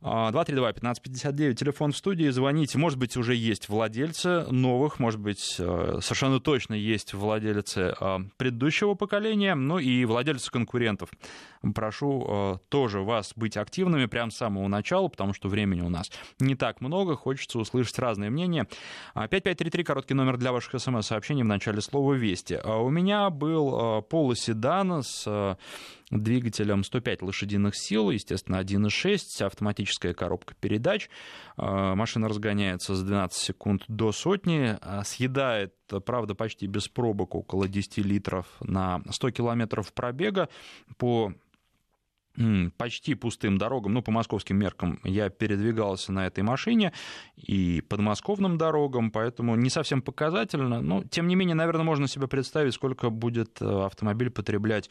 [0.00, 1.52] 232-1559.
[1.52, 2.28] А, телефон в студии.
[2.30, 2.76] Звоните.
[2.76, 4.98] Может быть, уже есть владельцы новых.
[4.98, 9.54] Может быть, э, совершенно точно есть владельцы э, предыдущего поколения.
[9.54, 11.10] Ну и владельцы конкурентов.
[11.72, 16.10] Прошу э, тоже вас быть активными прямо с самого начала, потому что времени у нас
[16.40, 17.14] не так много.
[17.14, 18.66] Хочется услышать разные мнения.
[19.14, 22.54] 5533, короткий номер для ваших смс сообщение в начале слова «Вести».
[22.54, 25.58] А у меня был а, полуседан с а,
[26.10, 31.10] двигателем 105 лошадиных сил, естественно, 1.6, автоматическая коробка передач.
[31.56, 35.74] Машина разгоняется за 12 секунд до сотни, съедает,
[36.06, 40.48] правда, почти без пробок, около 10 литров на 100 километров пробега.
[40.96, 41.32] По
[42.76, 46.92] почти пустым дорогам, ну, по московским меркам, я передвигался на этой машине
[47.36, 52.74] и подмосковным дорогам, поэтому не совсем показательно, но, тем не менее, наверное, можно себе представить,
[52.74, 54.88] сколько будет э, автомобиль потреблять,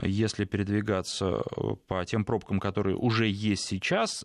[0.00, 4.24] если передвигаться э, по тем пробкам, которые уже есть сейчас.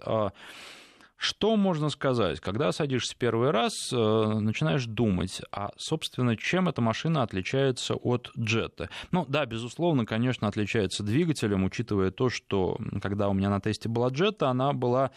[1.21, 2.39] Что можно сказать?
[2.39, 8.89] Когда садишься первый раз, э, начинаешь думать, а, собственно, чем эта машина отличается от джета?
[9.11, 14.09] Ну, да, безусловно, конечно, отличается двигателем, учитывая то, что когда у меня на тесте была
[14.09, 15.11] джета, она была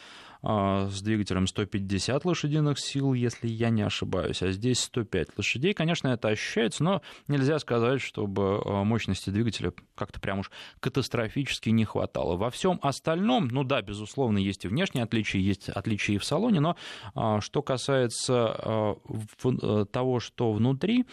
[0.45, 5.73] с двигателем 150 лошадиных сил, если я не ошибаюсь, а здесь 105 лошадей.
[5.73, 11.85] Конечно, это ощущается, но нельзя сказать, чтобы а, мощности двигателя как-то прям уж катастрофически не
[11.85, 12.37] хватало.
[12.37, 16.61] Во всем остальном, ну да, безусловно, есть и внешние отличия, есть отличия и в салоне,
[16.61, 16.77] но
[17.15, 18.97] а, что касается
[19.93, 21.07] того, что внутри,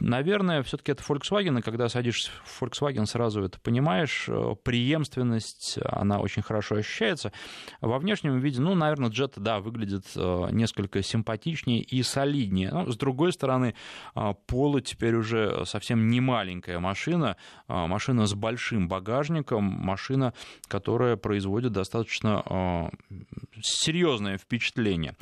[0.00, 4.24] Наверное, все-таки это Volkswagen, и когда садишься в Volkswagen, сразу это понимаешь.
[4.28, 7.32] Э, преемственность, она очень хорошо ощущается.
[7.82, 12.70] Во внешнем виде, ну, наверное, Jetta, да, выглядит э, несколько симпатичнее и солиднее.
[12.72, 13.74] Но, с другой стороны,
[14.14, 17.36] э, Polo теперь уже совсем не маленькая машина,
[17.68, 20.32] машина с большим багажником, машина,
[20.66, 22.90] которая производит достаточно
[23.62, 25.14] серьезное впечатление.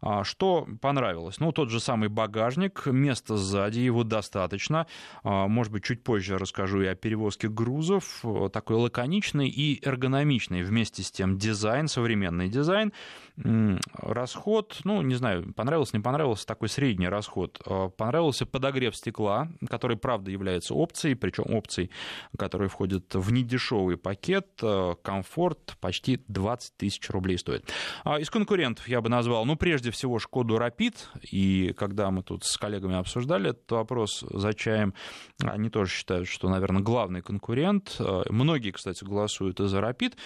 [0.00, 1.40] А, что понравилось?
[1.40, 4.86] Ну, тот же самый багажник, места сзади, его достаточно.
[5.22, 8.22] А, может быть, чуть позже расскажу и о перевозке грузов.
[8.52, 12.92] Такой лаконичный и эргономичный вместе с тем дизайн, современный дизайн.
[13.36, 17.60] Расход, ну, не знаю, понравился, не понравился, такой средний расход.
[17.66, 21.90] А, понравился подогрев стекла, который, правда, является опцией, причем опцией,
[22.38, 24.62] которая входит в недешевый пакет.
[25.02, 27.72] Комфорт почти 20 тысяч рублей стоит.
[28.18, 32.56] Из конкурентов я бы назвал, ну, прежде всего Шкоду Рапид, и когда мы тут с
[32.56, 34.94] коллегами обсуждали этот вопрос за чаем,
[35.42, 38.00] они тоже считают, что, наверное, главный конкурент.
[38.30, 40.16] Многие, кстати, голосуют и за Рапид,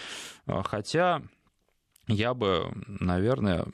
[0.46, 1.22] хотя
[2.08, 3.66] я бы, наверное,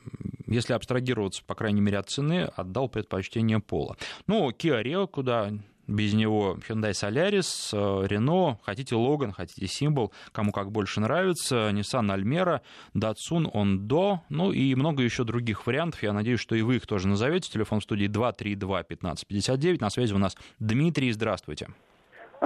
[0.47, 3.97] если абстрагироваться, по крайней мере, от цены, отдал предпочтение Пола.
[4.27, 5.53] Ну, Kia Rio, куда
[5.87, 12.15] без него Hyundai Solaris, э, Renault, хотите Logan, хотите Symbol, кому как больше нравится, Nissan
[12.15, 12.61] Almera,
[12.95, 16.03] Datsun Ondo, ну и много еще других вариантов.
[16.03, 17.51] Я надеюсь, что и вы их тоже назовете.
[17.51, 19.81] Телефон в студии 232-1559.
[19.81, 21.69] На связи у нас Дмитрий, здравствуйте.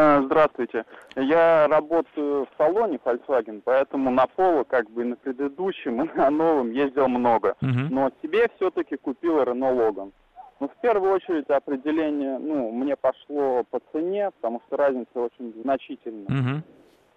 [0.01, 0.85] А, здравствуйте.
[1.17, 6.71] Я работаю в салоне Volkswagen, поэтому на Polo, как бы на предыдущем, и на новом
[6.71, 7.57] ездил много.
[7.61, 7.89] Uh-huh.
[7.91, 10.13] Но себе все-таки купил Renault Logan.
[10.61, 16.29] Ну, в первую очередь определение, ну, мне пошло по цене, потому что разница очень значительная.
[16.29, 16.63] Uh-huh.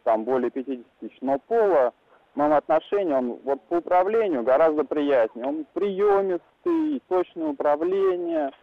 [0.03, 1.17] Там более 50 тысяч.
[1.21, 1.93] Но Polo,
[2.33, 5.45] в моем отношении, он вот по управлению гораздо приятнее.
[5.45, 8.49] Он приемистый, точное управление–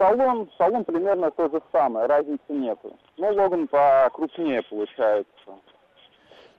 [0.00, 2.96] салон, салон примерно то же самое, разницы нету.
[3.18, 5.28] Ну, Логан покрупнее получается.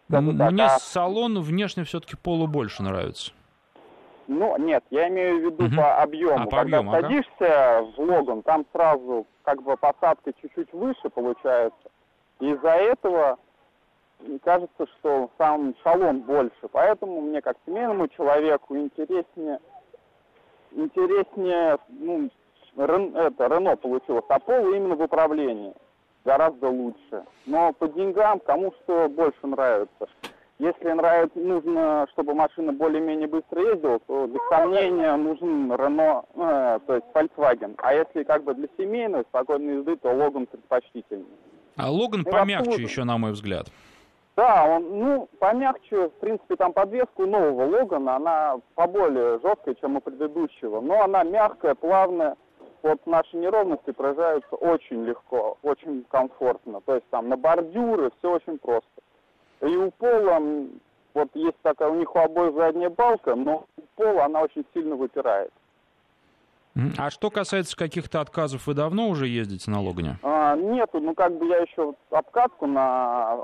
[0.08, 0.78] Мне а...
[0.80, 3.32] салон внешне все-таки полу больше нравится.
[4.28, 5.76] Ну, нет, я имею в виду угу.
[5.76, 6.44] по объему.
[6.44, 7.88] А, по Когда объему, садишься ага.
[7.98, 11.90] в Логан, там сразу как бы посадка чуть-чуть выше получается.
[12.40, 13.40] Из-за этого
[14.44, 16.68] кажется, что сам салон больше.
[16.72, 19.60] Поэтому мне, как семейному человеку, интереснее,
[20.72, 22.30] интереснее ну,
[22.78, 25.74] Рен, это, Рено получилось, а Пол именно в управлении
[26.24, 27.24] гораздо лучше.
[27.46, 30.08] Но по деньгам кому что больше нравится.
[30.60, 36.96] Если нравится, нужно, чтобы машина более-менее быстро ездила, то без сомнения нужен Рено, э, то
[36.96, 37.74] есть Volkswagen.
[37.78, 41.26] А если как бы для семейной, спокойной езды, то Логан предпочтительнее.
[41.78, 42.84] А Логан ну, помягче абсолютно.
[42.84, 43.72] еще, на мой взгляд.
[44.36, 50.02] Да, он, ну, помягче, в принципе, там подвеску нового Логана, она поболее жесткая, чем у
[50.02, 52.36] предыдущего, но она мягкая, плавная,
[52.84, 56.82] вот наши неровности проезжаются очень легко, очень комфортно.
[56.82, 58.90] То есть там на бордюры все очень просто.
[59.62, 60.42] И у пола,
[61.14, 64.96] вот есть такая, у них у обоих задняя балка, но у пола она очень сильно
[64.96, 65.52] выпирает.
[66.98, 70.18] А что касается каких-то отказов, вы давно уже ездите на Логане?
[70.24, 73.44] А, нету, ну как бы я еще обкатку на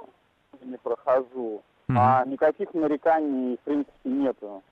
[0.62, 4.64] не прохожу, mm а никаких нареканий в принципе нету.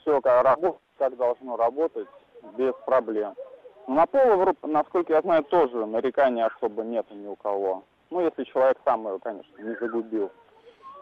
[0.00, 2.08] Все как работает, как должно работать,
[2.56, 3.34] без проблем.
[3.90, 7.82] На полу, насколько я знаю, тоже нареканий особо нет ни у кого.
[8.10, 10.30] Ну, если человек сам его, конечно, не загубил.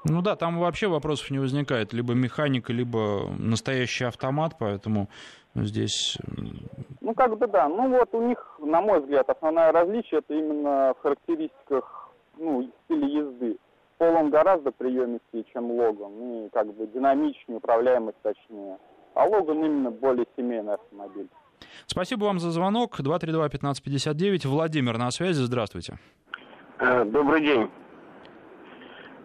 [0.05, 1.93] Ну да, там вообще вопросов не возникает.
[1.93, 5.09] Либо механика, либо настоящий автомат, поэтому
[5.55, 6.17] здесь...
[7.03, 7.69] Ну, как бы да.
[7.69, 13.07] Ну вот у них, на мой взгляд, основное различие это именно в характеристиках ну, стиля
[13.07, 13.59] езды.
[13.99, 18.79] Пол он гораздо приемистее, чем Логан, и как бы динамичнее, управляемость точнее.
[19.13, 21.29] А Логан именно более семейный автомобиль.
[21.87, 23.01] Спасибо вам за звонок.
[23.01, 24.47] 232-1559.
[24.47, 25.41] Владимир на связи.
[25.43, 25.99] Здравствуйте.
[26.79, 27.71] Э, добрый день.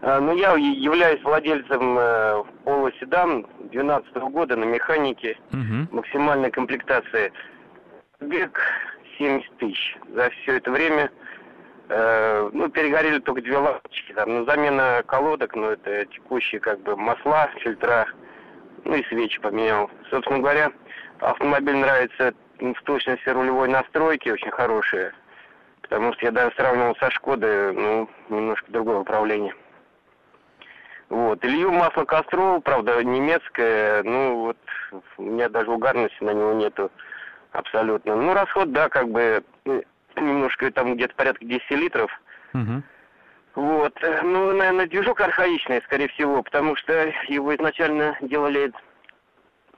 [0.02, 5.96] Э, ну, я являюсь владельцем э, Polo Седан 2012 года на механике угу.
[5.96, 7.32] максимальной комплектации.
[8.20, 8.60] Бег
[9.18, 9.98] 70 тысяч.
[10.14, 11.10] За все это время
[11.88, 14.12] э, ну, перегорели только две лампочки.
[14.14, 18.08] Там, ну, замена колодок, ну, это текущие как бы масла, фильтра,
[18.84, 19.90] ну и свечи поменял.
[20.10, 20.72] Собственно говоря,
[21.30, 25.14] автомобиль нравится в точности рулевой настройки очень хорошие.
[25.82, 29.54] Потому что я даже сравнивал со Шкодой, ну, немножко другое управление.
[31.10, 31.44] Вот.
[31.46, 34.58] Илью масло Кострол, правда, немецкое, ну, вот,
[35.18, 36.92] у меня даже угарности на него нету
[37.52, 38.16] абсолютно.
[38.16, 39.84] Ну, расход, да, как бы, ну,
[40.16, 42.12] немножко, там где-то порядка 10 литров.
[42.54, 42.84] Угу.
[43.56, 43.94] Вот.
[44.24, 48.72] Ну, наверное, движок архаичный, скорее всего, потому что его изначально делали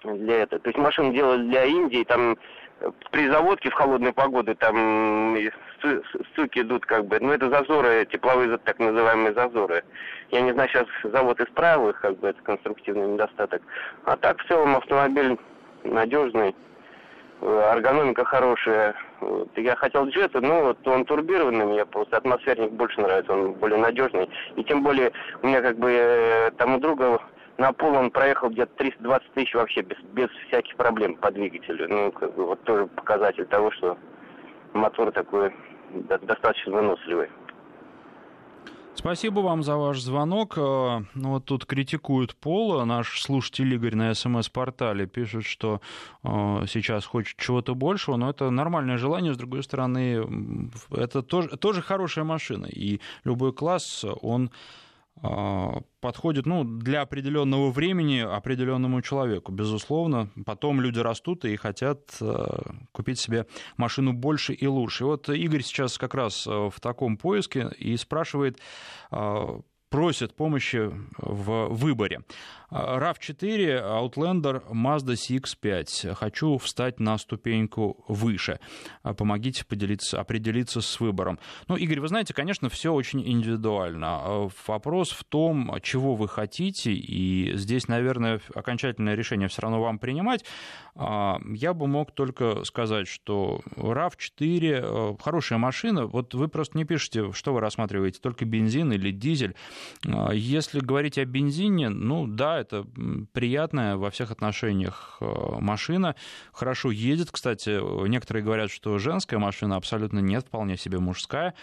[0.06, 0.62] для этого.
[0.62, 2.38] То есть машину делали для Индии, там
[3.12, 5.38] при заводке в холодные погоды там
[6.34, 9.84] стуки идут как бы, ну это зазоры, тепловые так называемые зазоры.
[10.32, 13.62] Я не знаю, сейчас завод исправил их, как бы это конструктивный недостаток.
[14.04, 15.38] А так в целом автомобиль
[15.84, 16.56] надежный,
[17.42, 18.96] эргономика хорошая.
[19.22, 19.50] Вот.
[19.58, 24.30] Я хотел джета, но вот он турбированный, мне просто атмосферник больше нравится, он более надежный.
[24.56, 27.22] И тем более у меня как бы э, там у друга
[27.58, 31.88] на пол он проехал где-то 320 тысяч вообще без, без всяких проблем по двигателю.
[31.90, 33.98] Ну, как бы, вот тоже показатель того, что
[34.74, 35.54] мотор такой
[35.94, 37.30] достаточно выносливый.
[38.96, 40.58] Спасибо вам за ваш звонок.
[40.58, 42.86] Э, ну, вот тут критикуют Пола.
[42.86, 45.82] Наш слушатель Игорь на СМС-портале пишет, что
[46.24, 46.28] э,
[46.68, 49.34] сейчас хочет чего-то большего, но это нормальное желание.
[49.34, 52.66] С другой стороны, это тоже, тоже хорошая машина.
[52.66, 54.50] И любой класс, он
[55.22, 60.30] подходит ну, для определенного времени определенному человеку, безусловно.
[60.46, 63.48] Потом люди растут и хотят а, купить себе
[63.78, 65.04] машину больше и лучше.
[65.04, 68.60] И вот Игорь сейчас как раз а, в таком поиске и спрашивает
[69.96, 72.20] просят помощи в выборе.
[72.70, 76.14] RAV4, Outlander, Mazda CX-5.
[76.16, 78.60] Хочу встать на ступеньку выше.
[79.04, 81.40] Помогите поделиться, определиться с выбором.
[81.70, 84.50] Ну, Игорь, вы знаете, конечно, все очень индивидуально.
[84.68, 90.44] Вопрос в том, чего вы хотите, и здесь, наверное, окончательное решение все равно вам принимать.
[90.98, 96.08] Я бы мог только сказать, что RAV4 хорошая машина.
[96.08, 99.56] Вот вы просто не пишете, что вы рассматриваете, только бензин или дизель.
[100.34, 102.86] Если говорить о бензине, ну да, это
[103.34, 105.26] приятная во всех отношениях э,
[105.60, 106.16] машина.
[106.52, 107.80] Хорошо едет, кстати.
[108.08, 111.54] Некоторые говорят, что женская машина абсолютно нет, вполне себе мужская.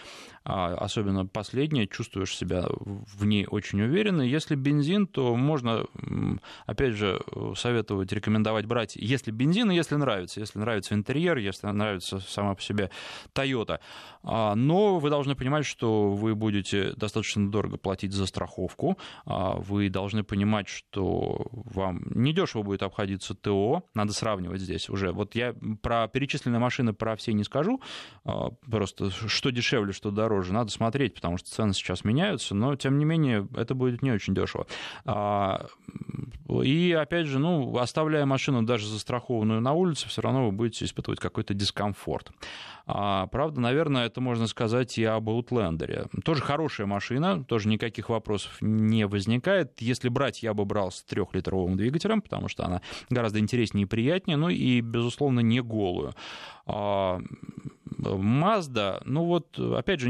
[0.45, 4.21] А, особенно последняя, чувствуешь себя в ней очень уверенно.
[4.21, 5.85] Если бензин, то можно,
[6.65, 7.21] опять же,
[7.55, 10.41] советовать, рекомендовать брать, если бензин и если нравится.
[10.41, 12.89] Если нравится интерьер, если нравится сама по себе
[13.33, 13.79] Toyota.
[14.23, 18.97] А, но вы должны понимать, что вы будете достаточно дорого платить за страховку.
[19.25, 23.83] А, вы должны понимать, что вам недешево будет обходиться ТО.
[23.93, 25.11] Надо сравнивать здесь уже.
[25.13, 27.81] Вот я про перечисленные машины про все не скажу.
[28.69, 30.53] Просто что дешевле, что дороже.
[30.53, 34.33] Надо смотреть, потому что цены сейчас меняются, но, тем не менее, это будет не очень
[34.33, 34.67] дешево.
[35.05, 35.67] А,
[36.63, 41.19] и, опять же, ну, оставляя машину даже застрахованную на улице, все равно вы будете испытывать
[41.19, 42.31] какой-то дискомфорт.
[42.85, 46.09] А, правда, наверное, это можно сказать и об Outlander.
[46.23, 49.81] Тоже хорошая машина, тоже никаких вопросов не возникает.
[49.81, 54.37] Если брать, я бы брал с трехлитровым двигателем, потому что она гораздо интереснее и приятнее,
[54.37, 56.13] ну и, безусловно, не голую.
[57.97, 60.09] Mazda, ну вот, опять же,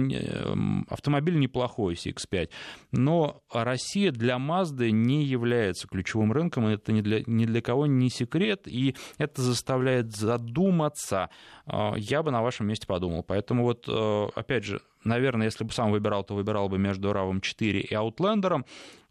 [0.89, 2.49] автомобиль неплохой, CX-5,
[2.91, 8.09] но Россия для Mazda не является ключевым рынком, это ни для, ни для кого не
[8.09, 11.29] секрет, и это заставляет задуматься.
[11.65, 13.23] А, я бы на вашем месте подумал.
[13.23, 17.79] Поэтому вот, э, опять же, наверное, если бы сам выбирал, то выбирал бы между RAV4
[17.79, 18.65] и Outlander.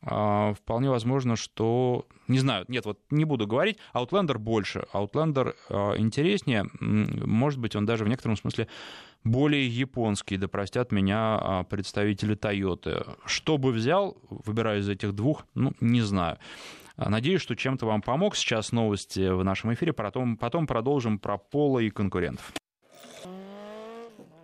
[0.04, 2.06] А, вполне возможно, что...
[2.28, 3.78] Не знаю, нет, вот не буду говорить.
[3.94, 4.86] Outlander больше.
[4.92, 6.66] Outlander а, интереснее.
[6.80, 8.68] Может быть, он даже в некотором смысле
[9.24, 13.16] более японский, да простят меня а, представители Toyota.
[13.26, 16.38] Что бы взял, выбираю из этих двух, ну, не знаю.
[16.96, 18.36] Надеюсь, что чем-то вам помог.
[18.36, 22.52] Сейчас новости в нашем эфире, потом, потом продолжим про Пола и конкурентов.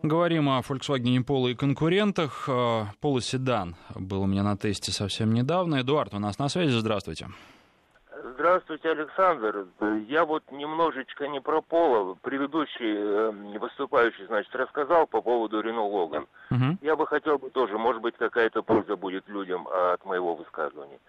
[0.03, 2.49] Говорим о Volkswagen Polo и конкурентах.
[2.49, 5.81] Polo седан был у меня на тесте совсем недавно.
[5.81, 6.71] Эдуард у нас на связи.
[6.71, 7.27] Здравствуйте.
[8.35, 9.67] Здравствуйте, Александр.
[10.09, 12.15] Я вот немножечко не про Поло.
[12.23, 16.29] Предыдущий э, выступающий, значит, рассказал по поводу Рено Логан.
[16.53, 16.79] Угу.
[16.83, 21.01] Я бы хотел бы тоже, может быть, какая-то польза будет людям от моего высказывания.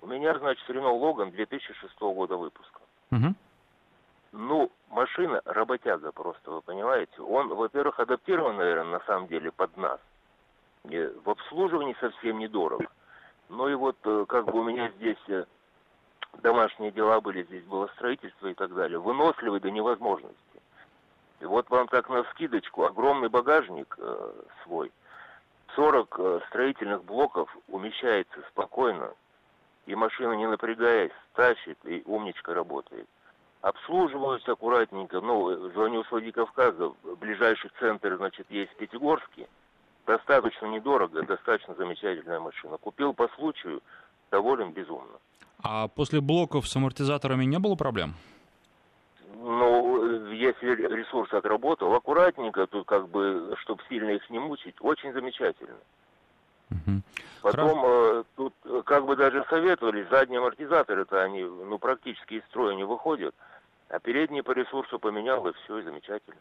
[0.00, 2.80] У меня, значит, Рено Логан 2006 года выпуска.
[3.10, 3.34] Угу.
[4.40, 7.20] Ну, машина работяга просто, вы понимаете.
[7.22, 9.98] Он, во-первых, адаптирован, наверное, на самом деле под нас.
[10.84, 12.86] В обслуживании совсем недорого.
[13.48, 15.44] Ну и вот э, как бы у меня здесь э,
[16.34, 19.00] домашние дела были, здесь было строительство и так далее.
[19.00, 20.38] Выносливый до невозможности.
[21.40, 24.32] И вот вам так на скидочку, огромный багажник э,
[24.62, 24.92] свой,
[25.74, 29.12] 40 э, строительных блоков умещается спокойно,
[29.86, 33.08] и машина, не напрягаясь, тащит, и умничка работает
[33.60, 35.20] обслуживаюсь аккуратненько.
[35.20, 39.48] Ну, звоню с Владикавказа, ближайший центр, значит, есть в Пятигорске.
[40.06, 42.78] Достаточно недорого, достаточно замечательная машина.
[42.78, 43.82] Купил по случаю,
[44.30, 45.18] доволен безумно.
[45.62, 48.14] А после блоков с амортизаторами не было проблем?
[49.34, 55.76] Ну, если ресурс отработал, аккуратненько, тут как бы, чтобы сильно их не мучить, очень замечательно.
[56.70, 57.02] Угу.
[57.42, 62.74] Потом э, тут э, как бы даже советовали, задние амортизаторы-то они ну, практически из строя
[62.74, 63.34] не выходят,
[63.88, 66.36] а передние по ресурсу поменял, и все, и замечательно.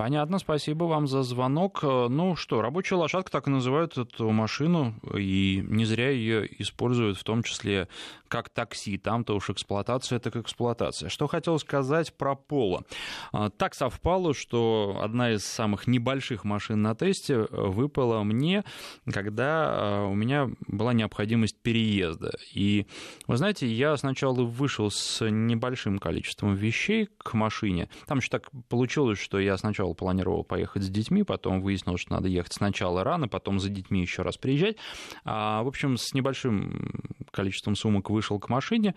[0.00, 1.82] Понятно, спасибо вам за звонок.
[1.82, 7.22] Ну что, рабочая лошадка так и называют эту машину, и не зря ее используют в
[7.22, 7.86] том числе
[8.30, 8.96] как такси.
[8.96, 11.10] Там-то уж эксплуатация, это как эксплуатация.
[11.10, 12.84] Что хотел сказать про Поло.
[13.32, 18.64] А, так совпало, что одна из самых небольших машин на тесте э, выпала мне,
[19.12, 22.32] когда у меня была необходимость переезда.
[22.54, 22.86] И,
[23.26, 27.90] вы знаете, я сначала вышел с небольшим количеством вещей к машине.
[28.06, 32.28] Там еще так получилось, что я сначала планировал поехать с детьми, потом выяснил, что надо
[32.28, 34.76] ехать сначала рано, потом за детьми еще раз приезжать.
[35.24, 38.94] А, в общем, с небольшим количеством сумок вы вышел к машине,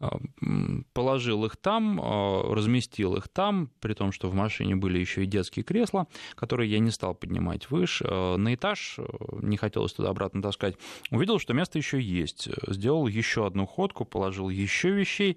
[0.00, 0.18] а,
[0.94, 5.26] положил их там, а, разместил их там, при том, что в машине были еще и
[5.26, 8.06] детские кресла, которые я не стал поднимать выше.
[8.08, 8.98] А, на этаж,
[9.42, 10.76] не хотелось туда обратно таскать,
[11.10, 12.48] увидел, что место еще есть.
[12.66, 15.36] Сделал еще одну ходку, положил еще вещей,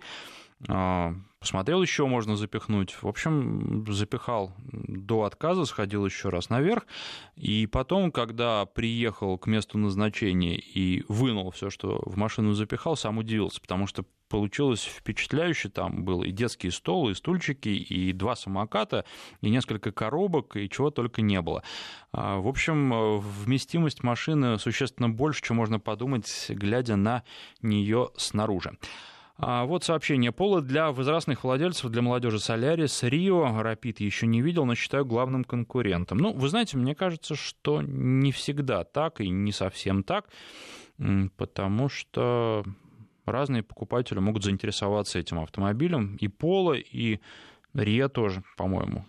[1.45, 2.97] посмотрел, еще можно запихнуть.
[3.03, 6.87] В общем, запихал до отказа, сходил еще раз наверх.
[7.35, 13.19] И потом, когда приехал к месту назначения и вынул все, что в машину запихал, сам
[13.19, 15.69] удивился, потому что получилось впечатляюще.
[15.69, 19.05] Там был и детский стол, и стульчики, и два самоката,
[19.41, 21.61] и несколько коробок, и чего только не было.
[22.11, 27.23] А, в общем, вместимость машины существенно больше, чем можно подумать, глядя на
[27.61, 28.75] нее снаружи.
[29.37, 30.31] А вот сообщение.
[30.31, 35.43] Пола для возрастных владельцев, для молодежи Солярис, Рио, Рапид еще не видел, но считаю главным
[35.43, 36.19] конкурентом.
[36.19, 40.29] Ну, вы знаете, мне кажется, что не всегда так и не совсем так,
[41.35, 42.63] потому что
[43.25, 46.15] разные покупатели могут заинтересоваться этим автомобилем.
[46.21, 47.19] И Пола, и
[47.73, 49.05] Рио тоже, по-моему.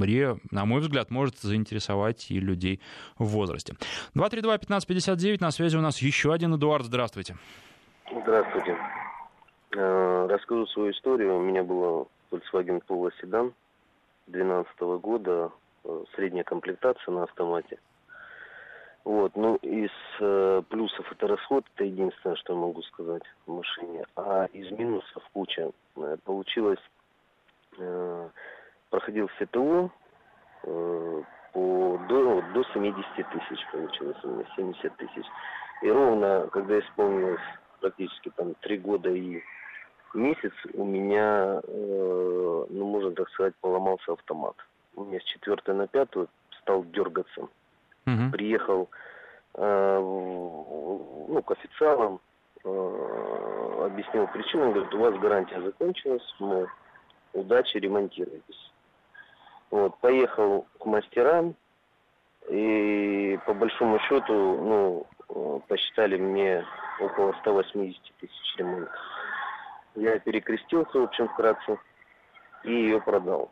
[0.00, 2.80] Рио, на мой взгляд, может заинтересовать и людей
[3.18, 3.74] в возрасте.
[4.14, 6.84] 232-1559, на связи у нас еще один Эдуард.
[6.86, 7.36] Здравствуйте.
[8.12, 8.76] Здравствуйте.
[9.76, 11.36] Э, расскажу свою историю.
[11.36, 13.52] У меня была Volkswagen Polo седан
[14.28, 15.50] 2012 года,
[15.84, 17.78] э, средняя комплектация на автомате.
[19.04, 24.04] Вот, ну, из э, плюсов это расход, это единственное, что я могу сказать в машине.
[24.16, 25.70] А из минусов куча.
[25.96, 26.80] Э, получилось,
[27.78, 28.28] э,
[28.90, 29.90] проходил все ТО
[30.62, 31.22] э,
[31.52, 35.26] по, до, до 70 тысяч получилось у меня, 70 тысяч.
[35.82, 37.40] И ровно, когда исполнилось
[37.80, 39.42] практически там три года и
[40.14, 44.54] месяц у меня, э, ну, можно так сказать, поломался автомат.
[44.96, 46.28] У меня с четвертой на пятую
[46.60, 47.42] стал дергаться.
[48.06, 48.30] Угу.
[48.32, 48.88] Приехал
[49.54, 52.20] э, ну, к официалам,
[52.64, 56.66] э, объяснил причину, говорит, у вас гарантия закончилась, мы
[57.32, 58.72] удачи, ремонтируйтесь.
[59.70, 61.54] Вот, поехал к мастерам,
[62.48, 66.64] и по большому счету, ну, э, посчитали мне
[67.00, 68.92] около 180 тысяч ремонтов.
[69.96, 71.78] Я перекрестился, в общем, вкратце,
[72.64, 73.50] и ее продал.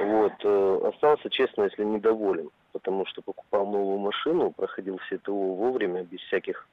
[0.00, 6.02] Вот, э, остался, честно, если недоволен, потому что покупал новую машину, проходил все ТО вовремя,
[6.02, 6.66] без всяких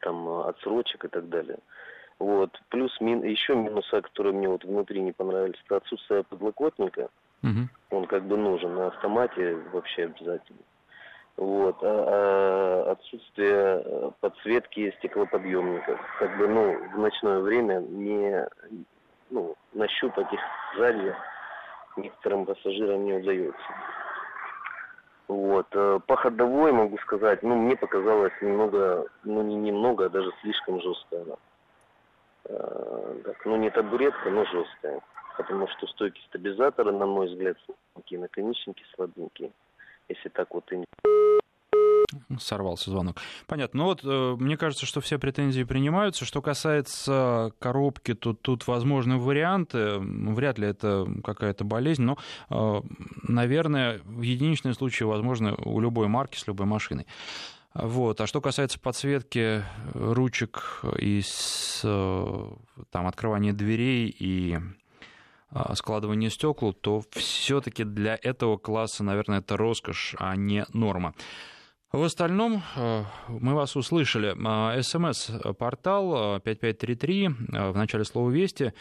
[0.00, 1.58] там отсрочек и так далее.
[2.18, 7.08] Вот, плюс мин, еще минуса, которые мне вот внутри не понравились, это отсутствие подлокотника.
[7.42, 7.96] Угу.
[7.96, 10.60] Он как бы нужен на автомате вообще обязательно.
[11.36, 11.76] Вот.
[11.82, 15.98] А, а отсутствие э, подсветки стеклоподъемников.
[16.18, 18.46] Как бы, ну, в ночное время не,
[19.30, 20.40] ну, нащупать их
[20.76, 21.14] сзади
[21.96, 23.74] некоторым пассажирам не удается.
[25.28, 25.66] Вот.
[25.72, 30.80] Э, по ходовой могу сказать, ну, мне показалось немного, ну, не немного, а даже слишком
[30.80, 31.36] жесткая она.
[32.46, 35.00] Э, так, ну, не табуретка, но жесткая.
[35.36, 37.56] Потому что стойки стабилизатора, на мой взгляд,
[37.94, 39.52] такие наконечники слабенькие.
[40.08, 40.84] Если так вот и
[42.38, 43.18] Сорвался звонок.
[43.46, 43.78] Понятно.
[43.78, 46.24] Ну вот, э, мне кажется, что все претензии принимаются.
[46.24, 49.98] Что касается коробки, то тут возможны варианты.
[49.98, 52.18] Вряд ли это какая-то болезнь, но,
[52.50, 52.80] э,
[53.22, 57.06] наверное, в единичные случаи возможно у любой марки с любой машиной.
[57.74, 58.20] Вот.
[58.20, 62.50] А что касается подсветки ручек и с, э,
[62.90, 64.58] там, открывания дверей и
[65.74, 71.12] складывания стекол, то все-таки для этого класса, наверное, это роскошь, а не норма.
[71.92, 74.36] В остальном э, мы вас услышали.
[74.38, 78.72] Э, СМС-портал 5533 э, в начале слова «Вести»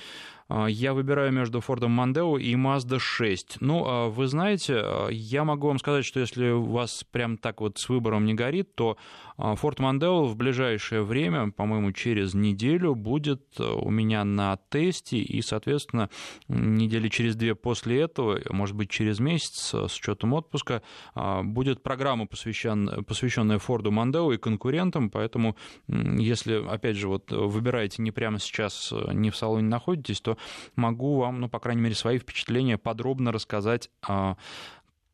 [0.68, 3.58] я выбираю между Фордом Мандео и Mazda 6.
[3.62, 7.78] Ну, а вы знаете, я могу вам сказать, что если у вас прям так вот
[7.78, 8.98] с выбором не горит, то
[9.40, 16.10] Ford Mondeo в ближайшее время, по-моему, через неделю будет у меня на тесте, и, соответственно,
[16.50, 20.82] недели через две после этого, может быть, через месяц, с учетом отпуска,
[21.16, 25.56] будет программа, посвященная, Форду Mondeo и конкурентам, поэтому,
[25.88, 30.38] если, опять же, вот выбираете не прямо сейчас, не в салоне находитесь, то
[30.76, 34.38] могу вам, ну, по крайней мере, свои впечатления подробно рассказать, а,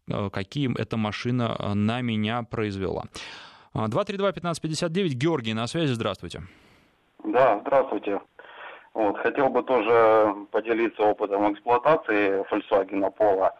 [0.09, 3.05] а, какие эта машина а, на меня произвела.
[3.75, 6.41] 232-1559, Георгий на связи, здравствуйте.
[7.23, 8.21] Да, здравствуйте.
[8.93, 13.51] Вот, хотел бы тоже поделиться опытом эксплуатации Volkswagen Polo.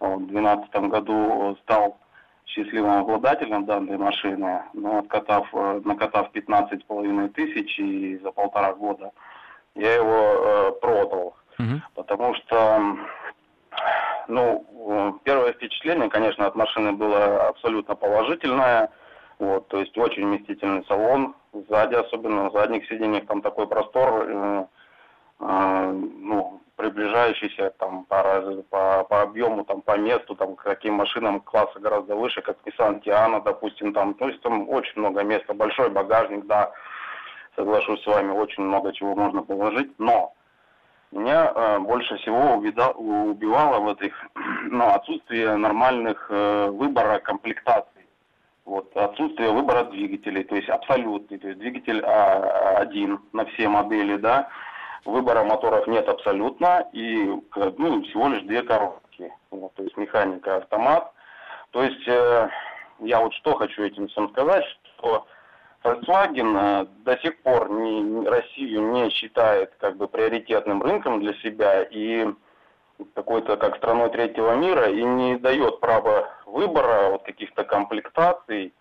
[0.00, 1.98] В 2012 году стал
[2.46, 9.12] счастливым обладателем данной машины, но откатав, э, накатав 15,5 тысяч и за полтора года
[9.74, 11.36] я его э, продал.
[11.58, 11.80] Угу.
[11.94, 12.96] Потому что,
[14.28, 18.90] ну, э, первое впечатление, конечно, от машины было абсолютно положительное.
[19.38, 21.34] Вот, то есть очень вместительный салон.
[21.52, 24.66] Сзади, особенно на задних сиденьях, там такой простор, э,
[25.40, 28.22] э, ну, приближающийся там по,
[28.70, 33.02] по, по объему, там, по месту, там, к таким машинам класса гораздо выше, как Nissan
[33.02, 36.72] Tiana, допустим, там, то есть там очень много места, большой багажник, да,
[37.56, 40.32] соглашусь с вами, очень много чего можно положить, но
[41.12, 44.14] меня э, больше всего убивало в этих,
[44.70, 48.01] ну, отсутствие нормальных э, выбора комплектаций.
[48.64, 54.16] Вот, отсутствие выбора двигателей, то есть абсолютный, то есть двигатель а, один на все модели,
[54.16, 54.48] да,
[55.04, 57.24] выбора моторов нет абсолютно, и
[57.56, 61.12] ну, всего лишь две коробки, вот, то есть механика, автомат.
[61.72, 62.48] То есть э,
[63.00, 64.64] я вот что хочу этим всем сказать,
[64.98, 65.26] что
[65.82, 71.82] Volkswagen э, до сих пор не, Россию не считает как бы приоритетным рынком для себя.
[71.82, 72.26] И
[73.14, 78.72] какой-то как страной третьего мира и не дает права выбора вот каких-то комплектаций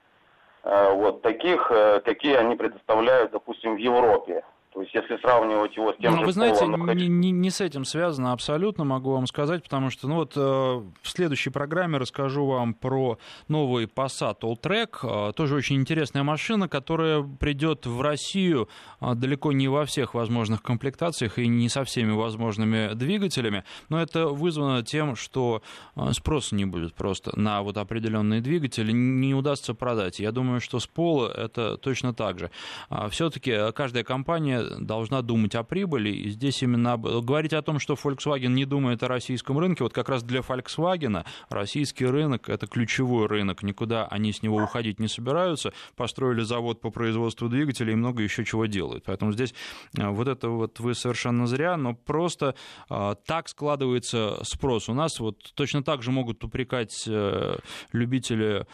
[0.63, 4.43] э, вот таких, э, какие они предоставляют, допустим, в Европе.
[4.73, 7.49] То есть, если сравнивать его с тем ну, же Вы знаете, полом, не, не, не
[7.49, 11.97] с этим связано абсолютно, могу вам сказать, потому что ну вот, э, в следующей программе
[11.97, 13.17] расскажу вам про
[13.49, 15.29] новый Passat Alltrack.
[15.29, 18.69] Э, тоже очень интересная машина, которая придет в Россию
[19.01, 24.27] э, далеко не во всех возможных комплектациях и не со всеми возможными двигателями, но это
[24.27, 25.63] вызвано тем, что
[25.97, 30.21] э, спроса не будет просто на вот определенные двигатели, не удастся продать.
[30.21, 32.51] Я думаю, что с Пола это точно так же.
[32.89, 36.09] Э, Все-таки каждая компания должна думать о прибыли.
[36.09, 40.09] И здесь именно говорить о том, что Volkswagen не думает о российском рынке, вот как
[40.09, 45.73] раз для Volkswagen российский рынок– это ключевой рынок, никуда они с него уходить не собираются,
[45.95, 49.03] построили завод по производству двигателей и много еще чего делают.
[49.05, 49.53] Поэтому здесь
[49.97, 52.55] э, вот это вот вы совершенно зря, но просто
[52.89, 54.89] э, так складывается спрос.
[54.89, 57.57] У нас вот точно так же могут упрекать э,
[57.91, 58.65] любители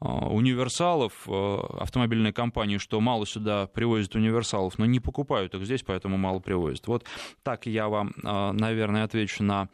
[0.00, 6.16] универсалов, автомобильной компании, что мало сюда привозят универсалов, но не покупают покупают их здесь, поэтому
[6.16, 6.86] мало привозят.
[6.86, 7.04] Вот
[7.42, 9.68] так я вам, а, наверное, отвечу на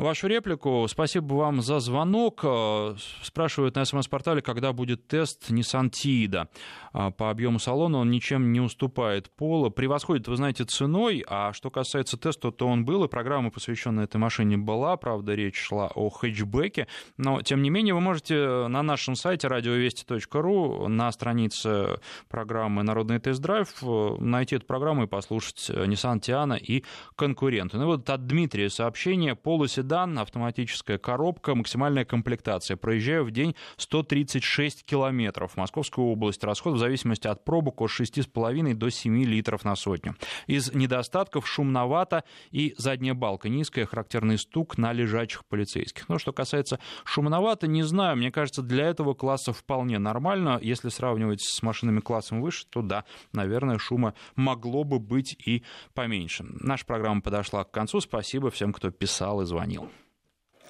[0.00, 0.86] вашу реплику.
[0.88, 2.40] Спасибо вам за звонок.
[2.42, 6.48] Э, спрашивают на СМС-портале, когда будет тест Nissan Tiida.
[6.92, 9.68] Э, по объему салона он ничем не уступает Пола.
[9.68, 11.24] Превосходит, вы знаете, ценой.
[11.28, 14.96] А что касается теста, то он был, и программа, посвященная этой машине, была.
[14.96, 16.86] Правда, речь шла о хэтчбеке.
[17.16, 23.68] Но, тем не менее, вы можете на нашем сайте радиовести.ру на странице программы «Народный тест-драйв»
[23.82, 26.84] э, найти эту программу и послушать Nissan Tiana и
[27.16, 27.76] конкуренты.
[27.76, 29.34] Ну вот от Дмитрия сообщение.
[29.34, 32.76] Полоседан седан, автоматическая коробка, максимальная комплектация.
[32.76, 35.56] Проезжаю в день 136 километров.
[35.56, 36.44] Московская область.
[36.44, 40.14] Расход в зависимости от пробок от 6,5 до 7 литров на сотню.
[40.46, 42.22] Из недостатков шумновато
[42.52, 46.08] и задняя балка низкая, характерный стук на лежачих полицейских.
[46.08, 48.16] Но что касается шумновато, не знаю.
[48.16, 50.60] Мне кажется, для этого класса вполне нормально.
[50.62, 55.64] Если сравнивать с машинами классом выше, то да, наверное, шума могло бы быть и
[55.94, 56.44] поменьше.
[56.48, 58.00] Наша программа подошла к концу.
[58.00, 59.79] Спасибо всем, кто писал и звонил.
[59.80, 60.09] Union.